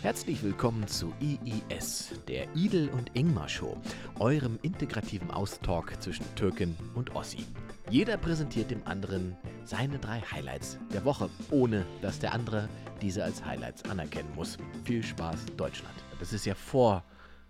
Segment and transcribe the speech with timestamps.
[0.00, 3.76] Herzlich willkommen zu IIS, der Idel und Ingmar Show,
[4.20, 7.44] eurem integrativen Austalk zwischen Türkin und Ossi.
[7.90, 12.68] Jeder präsentiert dem anderen seine drei Highlights der Woche, ohne dass der andere
[13.02, 14.56] diese als Highlights anerkennen muss.
[14.84, 15.94] Viel Spaß, Deutschland.
[16.20, 17.02] Das ist ja vor,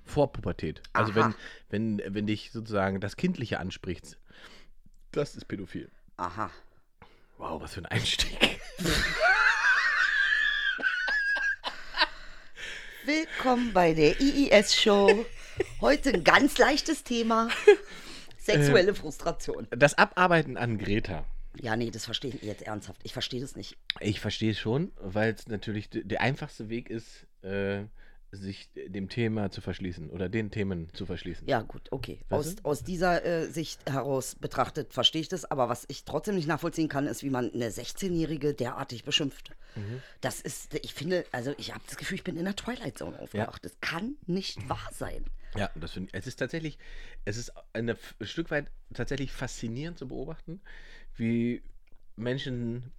[0.07, 0.83] vor Pubertät.
[0.95, 1.35] Also Aha.
[1.69, 4.17] wenn, wenn, wenn dich sozusagen das Kindliche anspricht,
[5.13, 5.91] das ist pädophil.
[6.17, 6.51] Aha.
[7.37, 8.59] Wow, was für ein Einstieg.
[13.09, 15.25] Willkommen bei der IIS-Show.
[15.81, 17.49] Heute ein ganz leichtes Thema.
[18.37, 19.67] Sexuelle Frustration.
[19.71, 21.25] Das Abarbeiten an Greta.
[21.59, 23.01] Ja, nee, das verstehe ich jetzt ernsthaft.
[23.05, 23.79] Ich verstehe das nicht.
[24.01, 27.85] Ich verstehe es schon, weil es natürlich der einfachste Weg ist, äh,
[28.31, 31.49] sich dem Thema zu verschließen oder den Themen zu verschließen.
[31.49, 32.21] Ja, gut, okay.
[32.29, 35.45] Aus, aus dieser äh, Sicht heraus betrachtet verstehe ich das.
[35.47, 39.53] Aber was ich trotzdem nicht nachvollziehen kann, ist, wie man eine 16-Jährige derartig beschimpft.
[39.77, 40.03] Mhm.
[40.21, 43.19] Das ist, ich finde, also ich habe das Gefühl, ich bin in der Twilight Zone
[43.19, 43.65] aufgewacht.
[43.65, 45.25] Das kann nicht wahr sein.
[45.57, 46.15] Ja, das finde ich.
[46.15, 46.79] Es ist tatsächlich,
[47.25, 50.61] es ist eine, ein Stück weit tatsächlich faszinierend zu beobachten,
[51.17, 51.63] wie
[52.17, 52.93] Menschen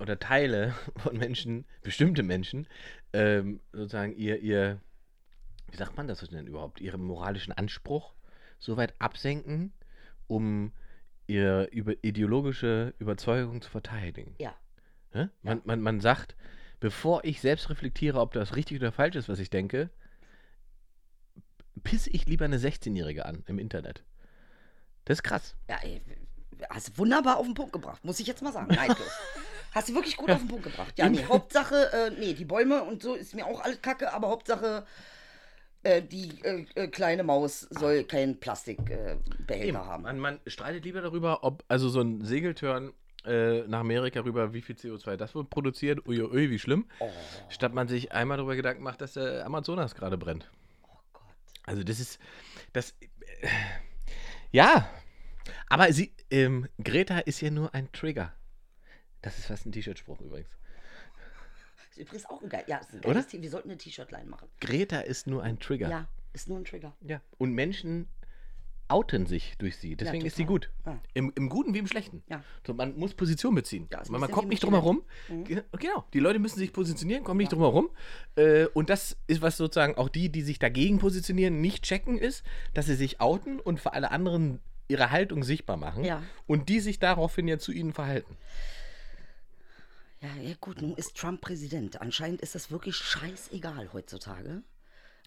[0.00, 2.66] oder Teile von Menschen, bestimmte Menschen,
[3.12, 4.80] ähm, sozusagen ihr, ihr,
[5.70, 8.14] wie sagt man das denn überhaupt, ihren moralischen Anspruch
[8.58, 9.72] so weit absenken,
[10.26, 10.72] um
[11.26, 14.34] ihre über ideologische Überzeugung zu verteidigen.
[14.38, 14.54] Ja.
[15.14, 15.30] Ne?
[15.42, 16.36] Man, man, man sagt,
[16.80, 19.90] bevor ich selbst reflektiere, ob das richtig oder falsch ist, was ich denke,
[21.82, 24.04] pisse ich lieber eine 16-Jährige an im Internet.
[25.04, 25.56] Das ist krass.
[25.68, 26.02] Ja, ey,
[26.68, 28.74] hast du wunderbar auf den Punkt gebracht, muss ich jetzt mal sagen.
[28.74, 29.10] Neidlos.
[29.72, 30.98] hast du wirklich gut auf den Punkt gebracht.
[30.98, 34.28] Ja, nee, Hauptsache, äh, nee, die Bäume und so ist mir auch alles kacke, aber
[34.28, 34.84] Hauptsache,
[35.82, 40.02] äh, die äh, äh, kleine Maus soll keinen Plastikbehälter äh, haben.
[40.02, 42.92] Man, man streitet lieber darüber, ob also so ein Segeltörn
[43.24, 47.08] äh, nach Amerika rüber, wie viel CO2 das wohl produziert, uiuiui, wie schlimm, Oh,
[47.48, 50.50] statt man sich einmal darüber Gedanken macht, dass der Amazonas gerade brennt.
[50.82, 51.22] oh Gott.
[51.64, 52.18] Also das ist,
[52.72, 52.94] das,
[54.52, 54.88] ja,
[55.68, 58.32] aber sie, ähm, Greta ist ja nur ein Trigger.
[59.22, 60.48] Das ist fast ein T-Shirt-Spruch übrigens.
[61.90, 62.64] Ist übrigens auch ein geil.
[62.66, 63.26] Ja, ist ein Oder?
[63.26, 63.42] Team.
[63.42, 64.48] Wir sollten eine T-Shirt-Line machen.
[64.60, 65.88] Greta ist nur ein Trigger.
[65.90, 66.08] Ja.
[66.32, 66.94] ist nur ein Trigger.
[67.02, 67.20] Ja.
[67.38, 68.08] Und Menschen
[68.88, 69.94] outen sich durch sie.
[69.94, 70.68] Deswegen ist sie gut.
[70.84, 70.98] Ja.
[71.14, 72.24] Im, Im Guten wie im Schlechten.
[72.28, 72.42] Ja.
[72.66, 73.86] So, man muss Position beziehen.
[73.92, 75.02] Ja, man, man kommt nicht drum herum.
[75.28, 75.44] Mhm.
[75.44, 76.04] Ge- Genau.
[76.12, 77.90] Die Leute müssen sich positionieren, kommen nicht drum herum.
[78.34, 82.42] Äh, und das ist, was sozusagen auch die, die sich dagegen positionieren, nicht checken, ist,
[82.74, 86.02] dass sie sich outen und für alle anderen ihre Haltung sichtbar machen.
[86.02, 86.20] Ja.
[86.48, 88.36] Und die sich daraufhin ja zu ihnen verhalten.
[90.22, 92.02] Ja, ja, gut, nun ist Trump Präsident.
[92.02, 94.62] Anscheinend ist das wirklich scheißegal heutzutage.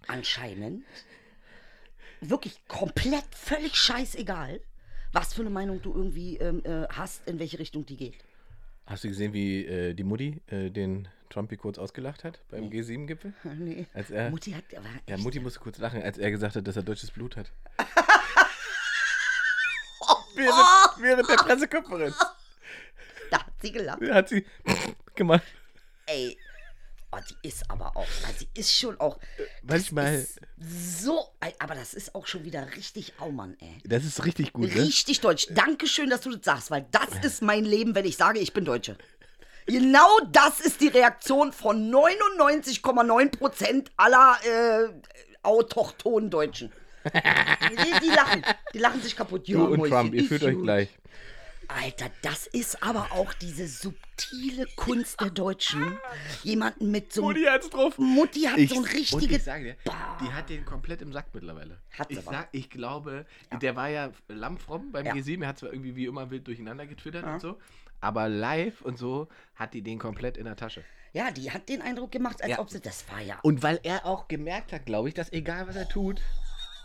[0.07, 0.85] Anscheinend.
[2.21, 4.61] Wirklich komplett, völlig scheißegal,
[5.11, 8.23] was für eine Meinung du irgendwie ähm, äh, hast, in welche Richtung die geht.
[8.85, 12.69] Hast du gesehen, wie äh, die Mutti äh, den Trump hier kurz ausgelacht hat beim
[12.69, 13.33] G7-Gipfel?
[13.57, 13.87] nee.
[13.93, 14.65] Als er, Mutti hat.
[15.07, 17.51] Ja, Mutti musste kurz lachen, als er gesagt hat, dass er deutsches Blut hat.
[20.35, 22.15] während, während der Pressekonferenz.
[23.33, 24.01] Da hat sie gelacht.
[24.11, 24.45] Hat sie
[25.16, 25.44] gemacht.
[26.05, 26.38] Ey.
[27.11, 28.07] Oh, die ist aber auch.
[28.25, 29.19] Also sie ist schon auch.
[29.63, 31.29] Manchmal, Ist so.
[31.59, 33.77] Aber das ist auch schon wieder richtig Aumann, ey.
[33.85, 34.81] das ist richtig gut, ne?
[34.83, 35.47] Richtig deutsch.
[35.51, 38.66] Dankeschön, dass du das sagst, weil das ist mein Leben, wenn ich sage, ich bin
[38.66, 38.97] Deutsche.
[39.65, 44.89] Genau das ist die Reaktion von 99,9% aller äh,
[45.44, 46.71] autochthonen Deutschen.
[47.05, 48.44] Die, die lachen.
[48.73, 49.47] Die lachen sich kaputt.
[49.47, 50.63] Ja, und Mäuschen, Trump, ihr fühlt euch gut.
[50.63, 50.89] gleich.
[51.81, 55.97] Alter, das ist aber auch diese subtile Kunst der Deutschen.
[56.44, 57.97] Jemanden mit so einem Mutti hat's drauf.
[57.97, 59.38] Mutti hat Ich, so ein richtiges.
[59.38, 59.75] ich sage dir,
[60.22, 61.79] die hat den komplett im Sack mittlerweile.
[61.97, 62.31] Hat sie ich, aber.
[62.38, 63.25] sag, ich glaube,
[63.62, 65.13] der war ja lammfromm beim Ja.
[65.13, 65.41] G7.
[65.41, 67.59] Er hat zwar irgendwie wie immer wild durcheinander getwittert und so,
[68.01, 70.83] aber live und so hat die den komplett in der Tasche.
[71.13, 72.59] Ja, die hat den Eindruck gemacht, als Ja.
[72.59, 72.79] ob sie.
[72.81, 73.39] Das war ja.
[73.44, 76.22] Und weil er auch gemerkt hat, glaube ich, dass egal was er tut,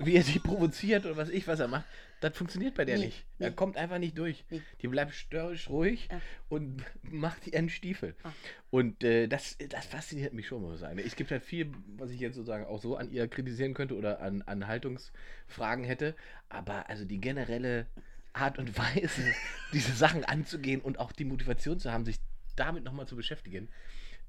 [0.00, 1.84] wie er sie provoziert und was ich, was er macht,
[2.20, 3.26] das funktioniert bei der Nee, nicht.
[3.38, 3.56] Er nee.
[3.56, 4.44] kommt einfach nicht durch.
[4.50, 4.62] Nee.
[4.82, 6.20] Die bleibt störrisch ruhig Ja.
[6.48, 8.14] und macht ihren Stiefel.
[8.22, 8.32] Ah.
[8.70, 10.98] Und äh, das, das fasziniert mich schon, muss ich sagen.
[10.98, 14.20] Es gibt halt viel, was ich jetzt sozusagen auch so an ihr kritisieren könnte oder
[14.20, 16.14] an, an Haltungsfragen hätte.
[16.48, 17.86] Aber also die generelle
[18.32, 19.22] Art und Weise,
[19.72, 22.16] diese Sachen anzugehen und auch die Motivation zu haben, sich
[22.56, 23.68] damit nochmal zu beschäftigen,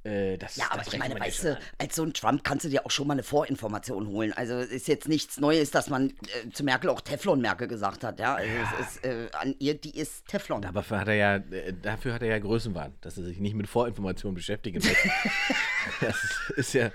[0.04, 2.86] äh, das Ja, aber ich meine, weißt du, als so ein Trump kannst du dir
[2.86, 4.31] auch schon mal eine Vorinformation holen.
[4.34, 8.19] Also es ist jetzt nichts Neues, dass man äh, zu Merkel auch Teflon-Merkel gesagt hat.
[8.19, 8.50] Ja, also
[8.80, 10.63] es ist äh, an ihr, die ist Teflon.
[10.66, 13.56] Aber dafür hat er ja, äh, dafür hat er ja Größenwahn, dass er sich nicht
[13.56, 14.88] mit Vorinformationen beschäftigen muss.
[16.02, 16.92] das ist, ist ja,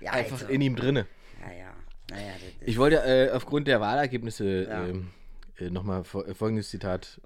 [0.00, 0.52] Ja, einfach also.
[0.52, 1.06] in ihm drinne.
[1.40, 1.72] Ja, ja.
[2.10, 4.84] Naja, Ich wollte äh, aufgrund der Wahlergebnisse Ja.
[4.86, 5.10] ähm,
[5.58, 7.20] äh, nochmal fo- folgendes Zitat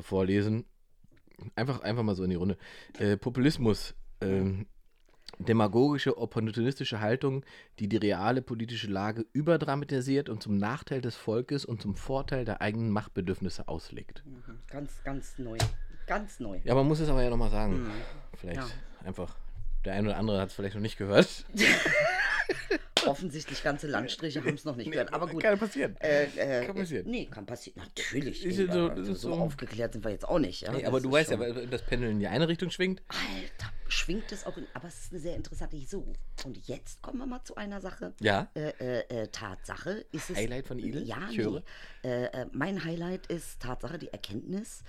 [0.00, 0.64] vorlesen.
[1.54, 2.56] Einfach, einfach mal so in die Runde.
[2.98, 4.66] Äh, Populismus ähm,
[5.38, 7.44] demagogische, opportunistische Haltung,
[7.78, 12.62] die die reale politische Lage überdramatisiert und zum Nachteil des Volkes und zum Vorteil der
[12.62, 14.22] eigenen Machtbedürfnisse auslegt.
[14.24, 14.58] Mhm.
[14.70, 15.58] Ganz, ganz neu.
[16.06, 16.60] Ganz neu.
[16.64, 17.86] Ja, man muss es aber ja nochmal sagen.
[18.34, 19.06] Vielleicht Ja.
[19.06, 19.36] einfach.
[19.86, 21.44] Der eine oder andere hat es vielleicht noch nicht gehört.
[23.06, 25.12] Offensichtlich ganze Landstriche haben es noch nicht gehört.
[25.12, 25.40] Aber gut.
[25.40, 25.96] Kann passieren.
[26.00, 27.06] Äh, äh, Kann passieren.
[27.08, 27.80] Nee, kann passieren.
[27.80, 28.44] Natürlich.
[28.44, 30.62] Ist Nee, so- das so, so aufgeklärt sind wir jetzt auch nicht.
[30.62, 30.72] Ja?
[30.72, 32.70] Nee, Das aber du ist weißt schon- ja, wenn das Pendel in die eine Richtung
[32.70, 33.02] schwingt.
[33.06, 34.66] Alter, schwingt es auch in.
[34.74, 35.76] Aber es ist eine sehr interessante.
[35.86, 36.04] So,
[36.44, 38.12] und jetzt kommen wir mal zu einer Sache.
[38.20, 38.48] Ja.
[38.54, 40.36] Äh, äh, äh, Tatsache ist es.
[40.36, 41.04] Highlight von Idel?
[41.04, 41.44] Ja, Ich nee.
[41.44, 41.62] höre.
[42.02, 44.82] Äh, mein Highlight ist Tatsache die Erkenntnis,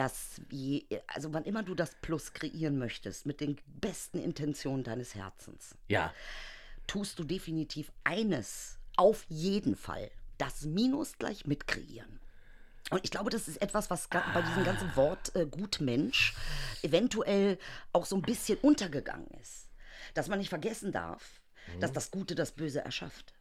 [0.00, 5.14] dass, je, also wann immer du das Plus kreieren möchtest, mit den besten Intentionen deines
[5.14, 6.14] Herzens, Ja.
[6.86, 10.10] tust du definitiv eines auf jeden Fall.
[10.38, 12.18] Das Minus gleich mitkreieren.
[12.90, 16.34] Und ich glaube, das ist etwas, was bei diesem ganzen Wort äh, Gutmensch
[16.82, 17.58] eventuell
[17.92, 19.68] auch so ein bisschen untergegangen ist.
[20.14, 21.42] Dass man nicht vergessen darf,
[21.78, 23.34] dass das Gute das Böse erschafft.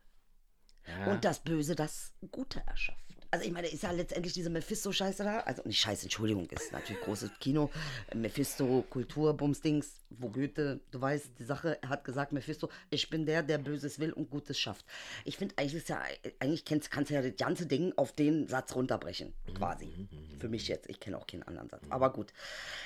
[0.85, 1.05] ja.
[1.09, 3.08] Und das Böse das Gute erschafft.
[3.31, 7.01] Also ich meine, ist ja letztendlich diese Mephisto-Scheiße da, also nicht Scheiße, Entschuldigung, ist natürlich
[7.03, 7.69] großes Kino,
[8.15, 13.43] Mephisto, Kulturbumsdings, wo Goethe, du weißt, die Sache, er hat gesagt, Mephisto, ich bin der,
[13.43, 14.83] der Böses will und Gutes schafft.
[15.25, 16.01] Ich finde, eigentlich ist ja,
[16.39, 20.07] eigentlich kannst, kannst du ja das ganze Ding auf den Satz runterbrechen, quasi.
[20.39, 22.33] Für mich jetzt, ich kenne auch keinen anderen Satz, aber gut.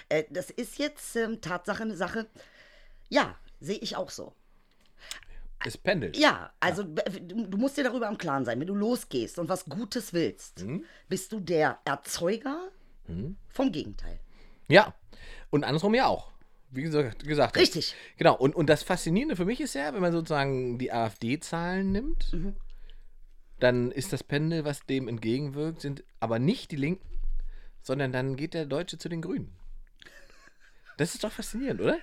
[0.10, 2.28] Äh, das ist jetzt ähm, Tatsache eine Sache,
[3.10, 4.34] ja, sehe ich auch so.
[5.66, 6.18] Es pendelt.
[6.18, 9.66] Ja, also b- du musst dir darüber im Klaren sein, wenn du losgehst und was
[9.66, 10.84] Gutes willst, Mhm.
[11.10, 12.70] bist du der Erzeuger
[13.50, 14.20] vom Gegenteil.
[14.68, 14.94] Ja.
[15.50, 16.32] Und andersrum ja auch.
[16.72, 17.62] Wie gesagt, gesagt hast.
[17.62, 17.96] Richtig.
[18.18, 18.36] Genau.
[18.36, 22.56] Und, und das Faszinierende für mich ist ja, wenn man sozusagen die AfD-Zahlen nimmt, Mhm.
[23.60, 27.08] dann ist das Pendel, was dem entgegenwirkt, sind aber nicht die Linken,
[27.82, 29.54] sondern dann geht der Deutsche zu den Grünen.
[30.98, 31.98] Das ist doch faszinierend, oder?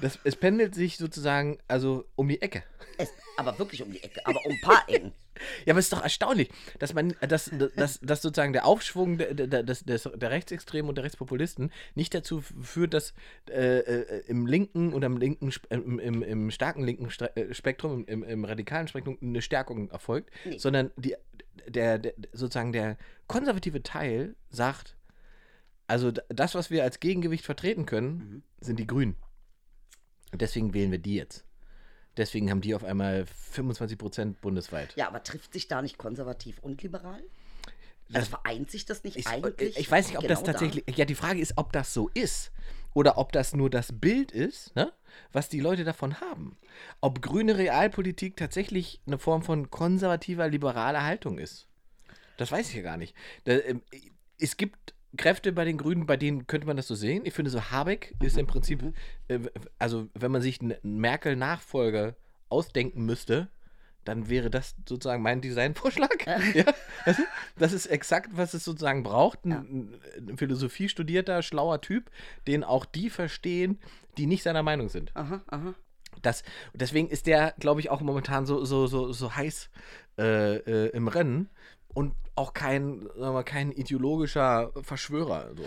[0.00, 2.62] Das, es pendelt sich sozusagen also um die Ecke.
[2.98, 5.12] Es, aber wirklich um die Ecke, aber um ein paar Ecken.
[5.66, 9.34] Ja, aber es ist doch erstaunlich, dass man, dass, dass, dass sozusagen der Aufschwung der,
[9.34, 13.12] der, des, der Rechtsextremen und der Rechtspopulisten nicht dazu führt, dass
[13.50, 18.22] äh, äh, im linken oder im linken, im, im, im starken linken äh, Spektrum, im,
[18.22, 20.56] im radikalen Spektrum eine Stärkung erfolgt, Nee.
[20.56, 21.14] sondern die,
[21.68, 22.96] der, der, sozusagen der
[23.26, 24.96] konservative Teil sagt,
[25.86, 29.16] also das, was wir als Gegengewicht vertreten können, sind die Grünen.
[30.32, 31.44] Und deswegen wählen wir die jetzt.
[32.16, 34.94] Deswegen haben die auf einmal 25 Prozent bundesweit.
[34.96, 37.22] Ja, aber trifft sich da nicht konservativ und liberal?
[38.12, 39.76] Also vereint sich das nicht Ich, eigentlich?
[39.76, 40.52] ich weiß nicht, ob das genau da?
[40.52, 40.96] tatsächlich.
[40.96, 42.52] Ja, die Frage ist, ob das so ist.
[42.94, 44.90] Oder ob das nur das Bild ist, ne,
[45.32, 46.56] was die Leute davon haben.
[47.02, 51.66] Ob grüne Realpolitik tatsächlich eine Form von konservativer, liberaler Haltung ist.
[52.38, 53.14] Das weiß ich ja gar nicht.
[53.44, 53.82] Da, ähm,
[54.38, 57.24] es gibt Kräfte bei den Grünen, bei denen könnte man das so sehen.
[57.24, 58.82] Ich finde, so Habeck ist im Prinzip,
[59.28, 59.40] äh,
[59.78, 62.14] also wenn man sich einen Merkel-Nachfolger
[62.48, 63.48] ausdenken müsste,
[64.04, 66.26] dann wäre das sozusagen mein Designvorschlag.
[66.54, 66.64] ja,
[67.58, 69.44] das ist exakt, was es sozusagen braucht.
[69.44, 72.10] Ein, ein Philosophiestudierter, schlauer Typ,
[72.46, 73.78] den auch die verstehen,
[74.16, 75.10] die nicht seiner Meinung sind.
[75.14, 75.74] Aha, aha.
[76.22, 79.68] Das, deswegen ist der, glaube ich, auch momentan so, so, so, so heiß
[80.18, 81.50] äh, äh, im Rennen
[81.96, 85.52] und auch kein, mal, kein ideologischer Verschwörer.
[85.56, 85.64] So.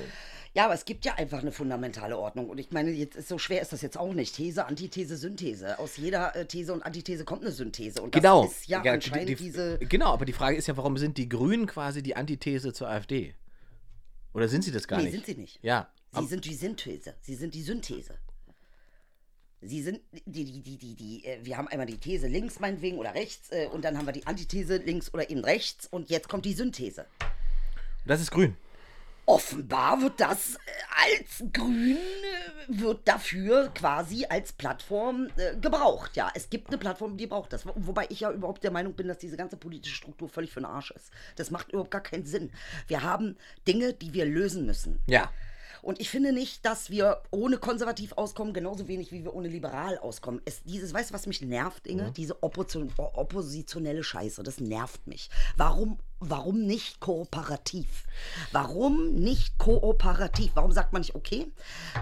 [0.54, 2.50] Ja, aber es gibt ja einfach eine fundamentale Ordnung.
[2.50, 4.36] Und ich meine, jetzt ist so schwer ist das jetzt auch nicht.
[4.36, 5.80] These, Antithese, Synthese.
[5.80, 8.01] Aus jeder äh, These und Antithese kommt eine Synthese.
[8.03, 8.46] Und das Genau.
[8.46, 9.80] ist ja, Ja, anscheinend die- diese.
[9.80, 13.34] Genau, aber die Frage ist ja, warum sind die Grünen quasi die Antithese zur AfD?
[14.36, 15.13] Oder sind sie das gar nee, nicht?
[15.13, 15.60] sind sie nicht.
[15.63, 15.89] Ja.
[16.12, 17.15] Sie sind die Synthese.
[17.22, 18.13] Sie sind die Synthese.
[19.62, 22.98] Sie sind die, die, die, die, die, äh, wir haben einmal die These links meinetwegen
[22.98, 26.30] oder rechts äh, und dann haben wir die Antithese links oder eben rechts und jetzt
[26.30, 27.06] kommt die Synthese.
[28.06, 28.56] Das ist grün.
[29.25, 30.60] Offenbar wird das äh,
[31.20, 36.16] als grün, äh, wird dafür quasi als Plattform äh, gebraucht.
[36.16, 37.66] Ja, es gibt eine Plattform, die braucht das.
[37.68, 40.62] Wo- Wobei ich ja überhaupt der Meinung bin, dass diese ganze politische Struktur völlig für
[40.62, 41.12] den Arsch ist.
[41.36, 42.50] Das macht überhaupt gar keinen Sinn.
[42.88, 43.38] Wir haben
[43.68, 45.00] Dinge, die wir lösen müssen.
[45.06, 45.32] Ja.
[45.81, 49.98] Und ich finde nicht, dass wir ohne konservativ auskommen, genauso wenig wie wir ohne liberal
[49.98, 50.41] auskommen.
[50.45, 52.12] Es, dieses, weißt du, was mich nervt, Inge?
[52.12, 55.29] Diese Opposition, oppositionelle Scheiße, das nervt mich.
[55.57, 58.06] Warum, warum nicht kooperativ?
[58.52, 60.52] Warum nicht kooperativ?
[60.56, 61.48] Warum sagt man nicht, okay,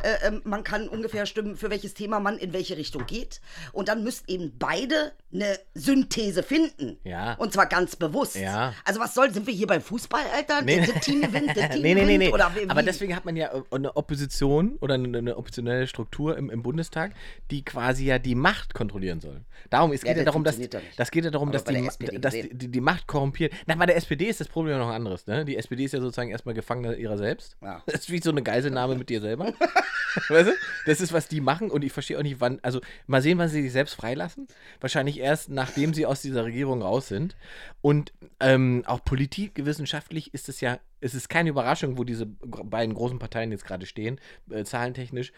[0.04, 3.42] äh, ähm, man kann ungefähr stimmen, für welches Thema man in welche Richtung geht.
[3.74, 6.98] Und dann müssten eben beide eine Synthese finden.
[7.04, 7.34] Ja.
[7.36, 8.36] Und zwar ganz bewusst.
[8.36, 8.74] Ja.
[8.86, 10.62] Also was soll, sind wir hier beim Fußball, Alter?
[10.62, 10.86] Nee.
[10.86, 12.32] Das Team gewinnt, das Team nee, nee, nee, nee.
[12.32, 16.38] Oder wie, Aber deswegen hat man ja äh, eine Opposition oder eine, eine oppositionelle Struktur
[16.38, 17.14] im, im Bundestag,
[17.52, 19.42] die quasi ja die Macht kontrollieren soll.
[19.70, 20.58] Darum, es Ja, geht ja, das darum, dass
[20.96, 23.54] das geht ja darum, Aber dass, die, der dass die, die Macht korrumpiert.
[23.66, 25.28] Na, bei der SPD ist das Problem ja noch ein anderes.
[25.28, 25.44] Ne?
[25.44, 27.58] Die SPD ist ja sozusagen erstmal Gefangene ihrer selbst.
[27.62, 27.84] Ja.
[27.88, 29.54] Das ist wie so eine Geiselnahme mit dir selber.
[30.30, 30.54] weißt du?
[30.86, 32.60] Das ist, was die machen und ich verstehe auch nicht, wann.
[32.62, 34.48] Also, mal sehen, wann sie sich selbst freilassen.
[34.80, 37.36] Wahrscheinlich erst, nachdem sie aus dieser Regierung raus sind.
[37.82, 43.20] Und ähm, auch politikwissenschaftlich ist es ja, es ist keine Überraschung, wo diese beiden großen
[43.20, 45.34] Parteien jetzt gerade stehen, äh, zahlentechnisch,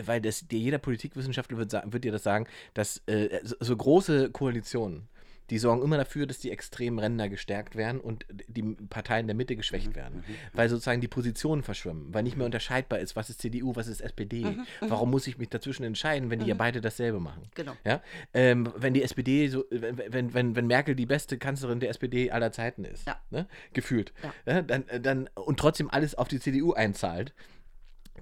[0.00, 5.08] weil das, dir jeder Politikwissenschaftler wird, wird dir das sagen, dass äh, so große Koalitionen,
[5.52, 9.54] die sorgen immer dafür, dass die extremen Ränder gestärkt werden und die Parteien der Mitte
[9.54, 10.24] geschwächt werden.
[10.54, 14.00] Weil sozusagen die Positionen verschwimmen, weil nicht mehr unterscheidbar ist, was ist CDU, was ist
[14.00, 14.56] SPD.
[14.80, 17.42] Warum muss ich mich dazwischen entscheiden, wenn die ja beide dasselbe machen?
[17.54, 17.76] Genau.
[17.84, 18.00] Ja?
[18.32, 22.50] Ähm, wenn die SPD so, wenn, wenn, wenn, Merkel die beste Kanzlerin der SPD aller
[22.50, 23.20] Zeiten ist, Ja.
[23.28, 23.46] ne?
[23.74, 24.14] gefühlt,
[24.46, 27.34] ja, dann, dann und trotzdem alles auf die CDU einzahlt,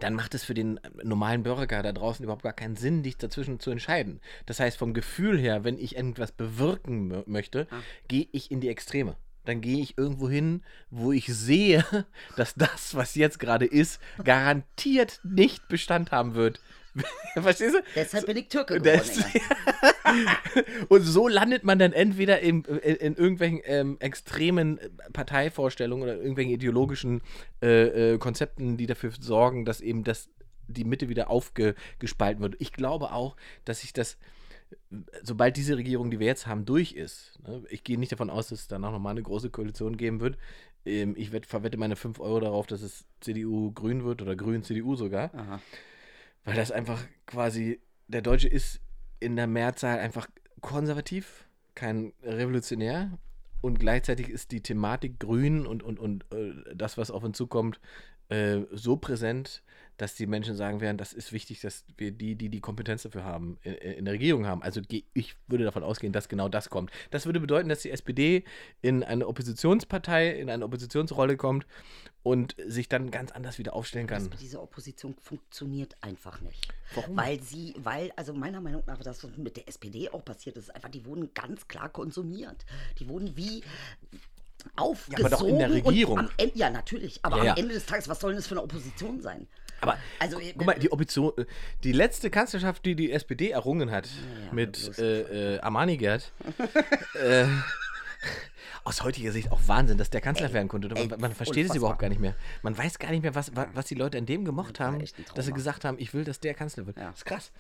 [0.01, 3.61] dann macht es für den normalen Bürger da draußen überhaupt gar keinen Sinn, dich dazwischen
[3.61, 4.21] zu entscheiden.
[4.47, 7.67] Das heißt, vom Gefühl her, wenn ich irgendwas bewirken mö- möchte,
[8.09, 9.17] gehe ich in die Extreme.
[9.45, 11.85] Dann gehe ich irgendwo hin, wo ich sehe,
[12.37, 16.61] dass das, was jetzt gerade ist, garantiert nicht Bestand haben wird.
[17.35, 17.83] Verstehst du?
[17.95, 19.01] Deshalb bin ich Türke geworden.
[19.05, 19.25] Das,
[20.89, 24.79] und so landet man dann entweder in, in, in irgendwelchen ähm, extremen
[25.13, 27.23] Parteivorstellungen oder irgendwelchen ideologischen
[27.63, 30.29] äh, äh, Konzepten, die dafür sorgen, dass eben das,
[30.67, 32.57] die Mitte wieder aufgespalten wird.
[32.59, 34.19] Ich glaube auch, dass sich das,
[35.23, 38.49] sobald diese Regierung, die wir jetzt haben, durch ist, ne, ich gehe nicht davon aus,
[38.49, 40.37] dass es danach nochmal eine große Koalition geben wird.
[40.85, 45.33] Ähm, ich wett, verwette meine 5 Euro darauf, dass es CDU-Grün wird oder Grün-CDU sogar.
[45.35, 45.61] Aha.
[46.45, 48.81] Weil das einfach quasi, der Deutsche ist
[49.21, 50.29] in der Mehrzahl einfach
[50.61, 53.19] konservativ, kein Revolutionär.
[53.61, 57.79] Und gleichzeitig ist die Thematik grün und, und, und äh, das, was auf uns zukommt,
[58.31, 59.63] äh, so präsent,
[60.01, 63.25] dass die Menschen sagen werden, das ist wichtig, dass wir die, die die Kompetenz dafür
[63.25, 64.63] haben, in, in der Regierung haben.
[64.63, 64.81] Also
[65.13, 66.91] ich würde davon ausgehen, dass genau das kommt.
[67.11, 68.45] Das würde bedeuten, dass die SPD
[68.81, 71.67] in eine Oppositionspartei, in eine Oppositionsrolle kommt
[72.23, 74.25] und sich dann ganz anders wieder aufstellen kann.
[74.25, 76.69] mit dieser Opposition funktioniert einfach nicht.
[76.95, 77.17] Warum?
[77.17, 80.75] Weil sie, weil, also meiner Meinung nach, das, was mit der SPD auch passiert ist,
[80.75, 82.65] einfach, die wurden ganz klar konsumiert.
[82.99, 83.63] Die wurden wie
[84.77, 85.27] aufgesogen.
[85.27, 86.29] aber doch in der Regierung.
[86.37, 87.21] Ende, ja, natürlich.
[87.23, 87.53] Aber Ja, ja.
[87.53, 89.47] am Ende des Tages, was soll denn das für eine Opposition sein?
[89.81, 91.45] Aber Also, äh, guck mal, die Option, äh,
[91.85, 96.33] die letzte Kanzlerschaft, die die SPD errungen hat, ja, mit äh, äh, Armani Gerd,
[97.15, 97.47] äh,
[98.85, 100.89] aus heutiger Sicht auch Wahnsinn, dass der Kanzler werden konnte.
[100.89, 102.35] Man, ey, man versteht es überhaupt gar nicht mehr.
[102.63, 104.99] Man weiß gar nicht mehr, was, wa- was die Leute an dem gemocht haben,
[105.35, 106.97] dass sie gesagt haben, ich will, dass der Kanzler wird.
[106.97, 107.07] Ja.
[107.09, 107.51] Das ist krass.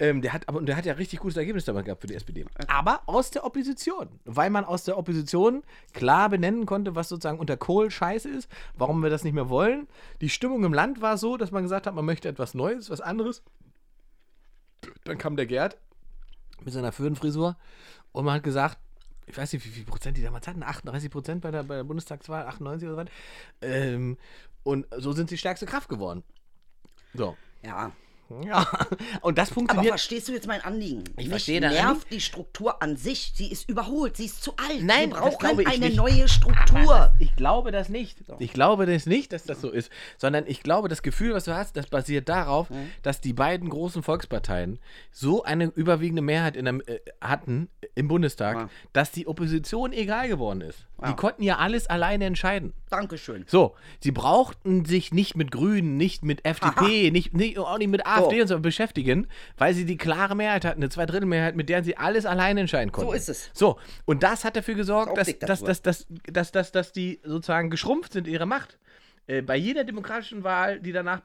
[0.00, 2.14] Ähm, der hat aber und der hat ja richtig gutes Ergebnis damals gehabt für die
[2.14, 2.46] SPD.
[2.68, 4.08] Aber aus der Opposition.
[4.24, 9.02] Weil man aus der Opposition klar benennen konnte, was sozusagen unter Kohl scheiße ist, warum
[9.02, 9.88] wir das nicht mehr wollen.
[10.22, 13.02] Die Stimmung im Land war so, dass man gesagt hat, man möchte etwas Neues, was
[13.02, 13.42] anderes.
[15.04, 15.76] Dann kam der Gerd
[16.64, 17.58] mit seiner Föhnfrisur
[18.12, 18.78] und man hat gesagt,
[19.26, 21.84] ich weiß nicht, wie viel Prozent die damals hatten, 38 Prozent bei der, bei der
[21.84, 23.08] Bundestagswahl, 98 oder so was.
[23.60, 24.16] Ähm,
[24.62, 26.24] und so sind sie stärkste Kraft geworden.
[27.12, 27.36] So.
[27.62, 27.92] Ja.
[28.44, 28.66] Ja,
[29.22, 29.92] und das Aber funktioniert.
[29.92, 31.04] verstehst du jetzt mein Anliegen?
[31.10, 33.32] Ich Mich verstehe dein nervt die Struktur an sich.
[33.34, 34.82] Sie ist überholt, sie ist zu alt.
[34.82, 35.96] Nein, Wir das brauchen glaube ich eine nicht.
[35.96, 37.12] neue Struktur.
[37.18, 38.18] Ich glaube das nicht.
[38.38, 39.90] Ich glaube das nicht, dass das so ist.
[40.16, 42.68] Sondern ich glaube, das Gefühl, was du hast, das basiert darauf,
[43.02, 44.78] dass die beiden großen Volksparteien
[45.10, 48.68] so eine überwiegende Mehrheit in der, äh, hatten im Bundestag, Ja.
[48.92, 50.86] dass die Opposition egal geworden ist.
[51.02, 51.08] Ja.
[51.08, 52.72] Die konnten ja alles alleine entscheiden.
[52.90, 53.44] Dankeschön.
[53.46, 58.06] So, sie brauchten sich nicht mit Grünen, nicht mit FDP, nicht, nicht, auch nicht mit
[58.06, 59.26] AfD und so beschäftigen,
[59.58, 63.10] weil sie die klare Mehrheit hatten, eine Zweidrittelmehrheit, mit der sie alles alleine entscheiden konnten.
[63.10, 63.50] So ist es.
[63.52, 67.70] So, und das hat dafür gesorgt, dass, dass, dass, dass, dass, dass, dass die sozusagen
[67.70, 68.78] geschrumpft sind, ihre Macht.
[69.30, 71.20] Äh, bei jeder demokratischen Wahl, die danach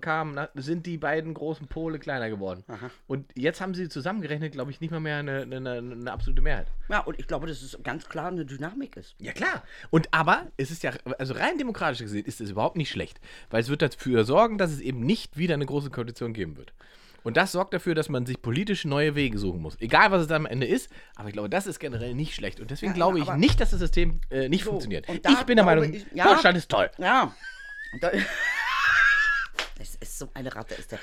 [0.00, 2.62] kam, na, sind die beiden großen Pole kleiner geworden.
[3.08, 6.68] Und jetzt haben sie zusammengerechnet, glaube ich, nicht mal mehr eine, eine, eine absolute Mehrheit.
[6.88, 9.16] Ja, und ich glaube, dass es ganz klar eine Dynamik ist.
[9.18, 9.64] Ja, klar.
[9.90, 13.20] Und aber es ist ja, also rein demokratisch gesehen, ist es überhaupt nicht schlecht.
[13.50, 16.72] Weil es wird dafür sorgen, dass es eben nicht wieder eine große Koalition geben wird.
[17.22, 19.76] Und das sorgt dafür, dass man sich politisch neue Wege suchen muss.
[19.80, 20.88] Egal, was es dann am Ende ist.
[21.16, 22.60] Aber ich glaube, das ist generell nicht schlecht.
[22.60, 25.06] Und deswegen Ja, glaube ich nicht, dass das System äh, nicht So, funktioniert.
[25.08, 26.24] Ich bin der Meinung, ich- ja.
[26.32, 26.90] Deutschland ist toll.
[26.98, 27.34] Ja.
[28.00, 28.10] Da,
[29.78, 30.98] es ist so eine Ratte, ist der.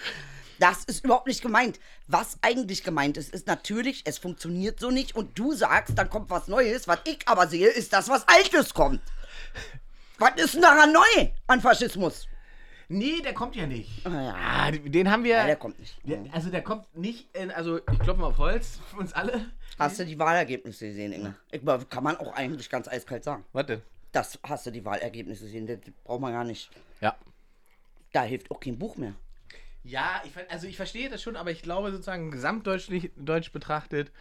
[0.60, 1.80] Das ist überhaupt nicht gemeint.
[2.08, 6.30] Was eigentlich gemeint ist, ist natürlich, es funktioniert so nicht und du sagst, dann kommt
[6.32, 6.88] was Neues.
[6.88, 9.02] Was ich aber sehe, ist das, was Altes kommt.
[10.18, 12.28] Was ist denn daran neu an Faschismus?
[12.90, 14.06] Nee, der kommt ja nicht.
[14.06, 14.36] Ah, ja.
[14.36, 15.36] Ah, den haben wir.
[15.36, 15.98] Ja, der kommt nicht.
[16.04, 19.52] Der, also der kommt nicht in, also ich klopfe mal auf Holz für uns alle.
[19.78, 21.36] Hast du die Wahlergebnisse gesehen, Inge?
[21.52, 23.44] Ich, kann man auch eigentlich ganz eiskalt sagen.
[23.54, 23.82] Denn?
[24.14, 26.70] Das hast du die Wahlergebnisse gesehen, das braucht man gar nicht.
[27.02, 27.16] Ja.
[28.14, 29.14] Da hilft auch kein Buch mehr.
[29.84, 34.12] Ja, ich, also ich verstehe das schon, aber ich glaube sozusagen gesamtdeutsch deutsch betrachtet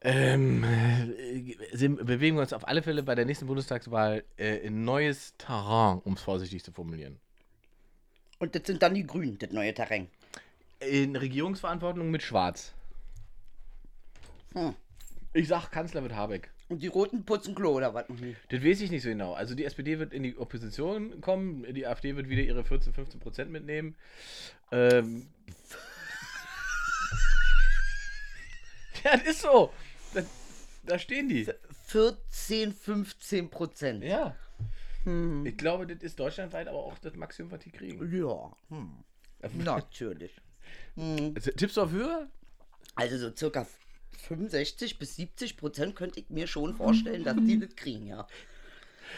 [0.00, 5.34] Ähm, äh, bewegen wir uns auf alle Fälle bei der nächsten Bundestagswahl äh, in neues
[5.38, 7.18] Terrain, um es vorsichtig zu formulieren.
[8.38, 10.08] Und das sind dann die Grünen, das neue Terrain.
[10.80, 12.72] In Regierungsverantwortung mit Schwarz.
[14.54, 14.74] Hm.
[15.32, 16.50] Ich sag, Kanzler wird Habeck.
[16.68, 18.36] Und die Roten putzen Klo oder was machen die?
[18.50, 19.32] Das weiß ich nicht so genau.
[19.32, 23.20] Also die SPD wird in die Opposition kommen, die AfD wird wieder ihre 14, 15
[23.20, 23.96] Prozent mitnehmen.
[24.70, 25.28] Ähm,
[29.04, 29.72] ja, das ist so.
[30.12, 30.22] Da,
[30.84, 31.48] da stehen die.
[31.86, 34.04] 14, 15 Prozent.
[34.04, 34.36] Ja.
[35.46, 37.98] Ich glaube, das ist deutschlandweit aber auch das Maximum, was die kriegen.
[38.16, 38.92] Ja, hm.
[39.64, 40.32] natürlich.
[40.96, 42.28] Also, Tippst du auf höher?
[42.94, 43.66] Also so circa
[44.26, 48.26] 65 bis 70 Prozent könnte ich mir schon vorstellen, dass die das kriegen, ja.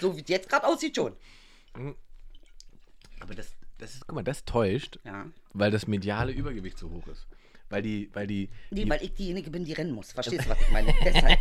[0.00, 1.16] So wie es jetzt gerade aussieht schon.
[3.20, 5.26] Aber das, das ist, guck mal, das täuscht, Ja.
[5.54, 7.26] weil das mediale Übergewicht so hoch ist.
[7.70, 10.12] Weil die, weil die, Nee, die weil ich diejenige bin, die rennen muss.
[10.12, 10.92] Verstehst du, was ich meine?
[11.04, 11.38] Deshalb.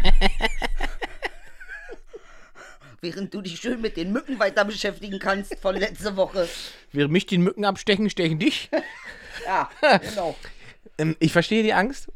[3.02, 6.48] Während du dich schön mit den Mücken weiter beschäftigen kannst von letzter Woche.
[6.92, 8.70] während mich die Mücken abstechen, stechen dich.
[9.46, 10.36] Ja, genau.
[10.98, 12.12] Ähm, ich verstehe die Angst,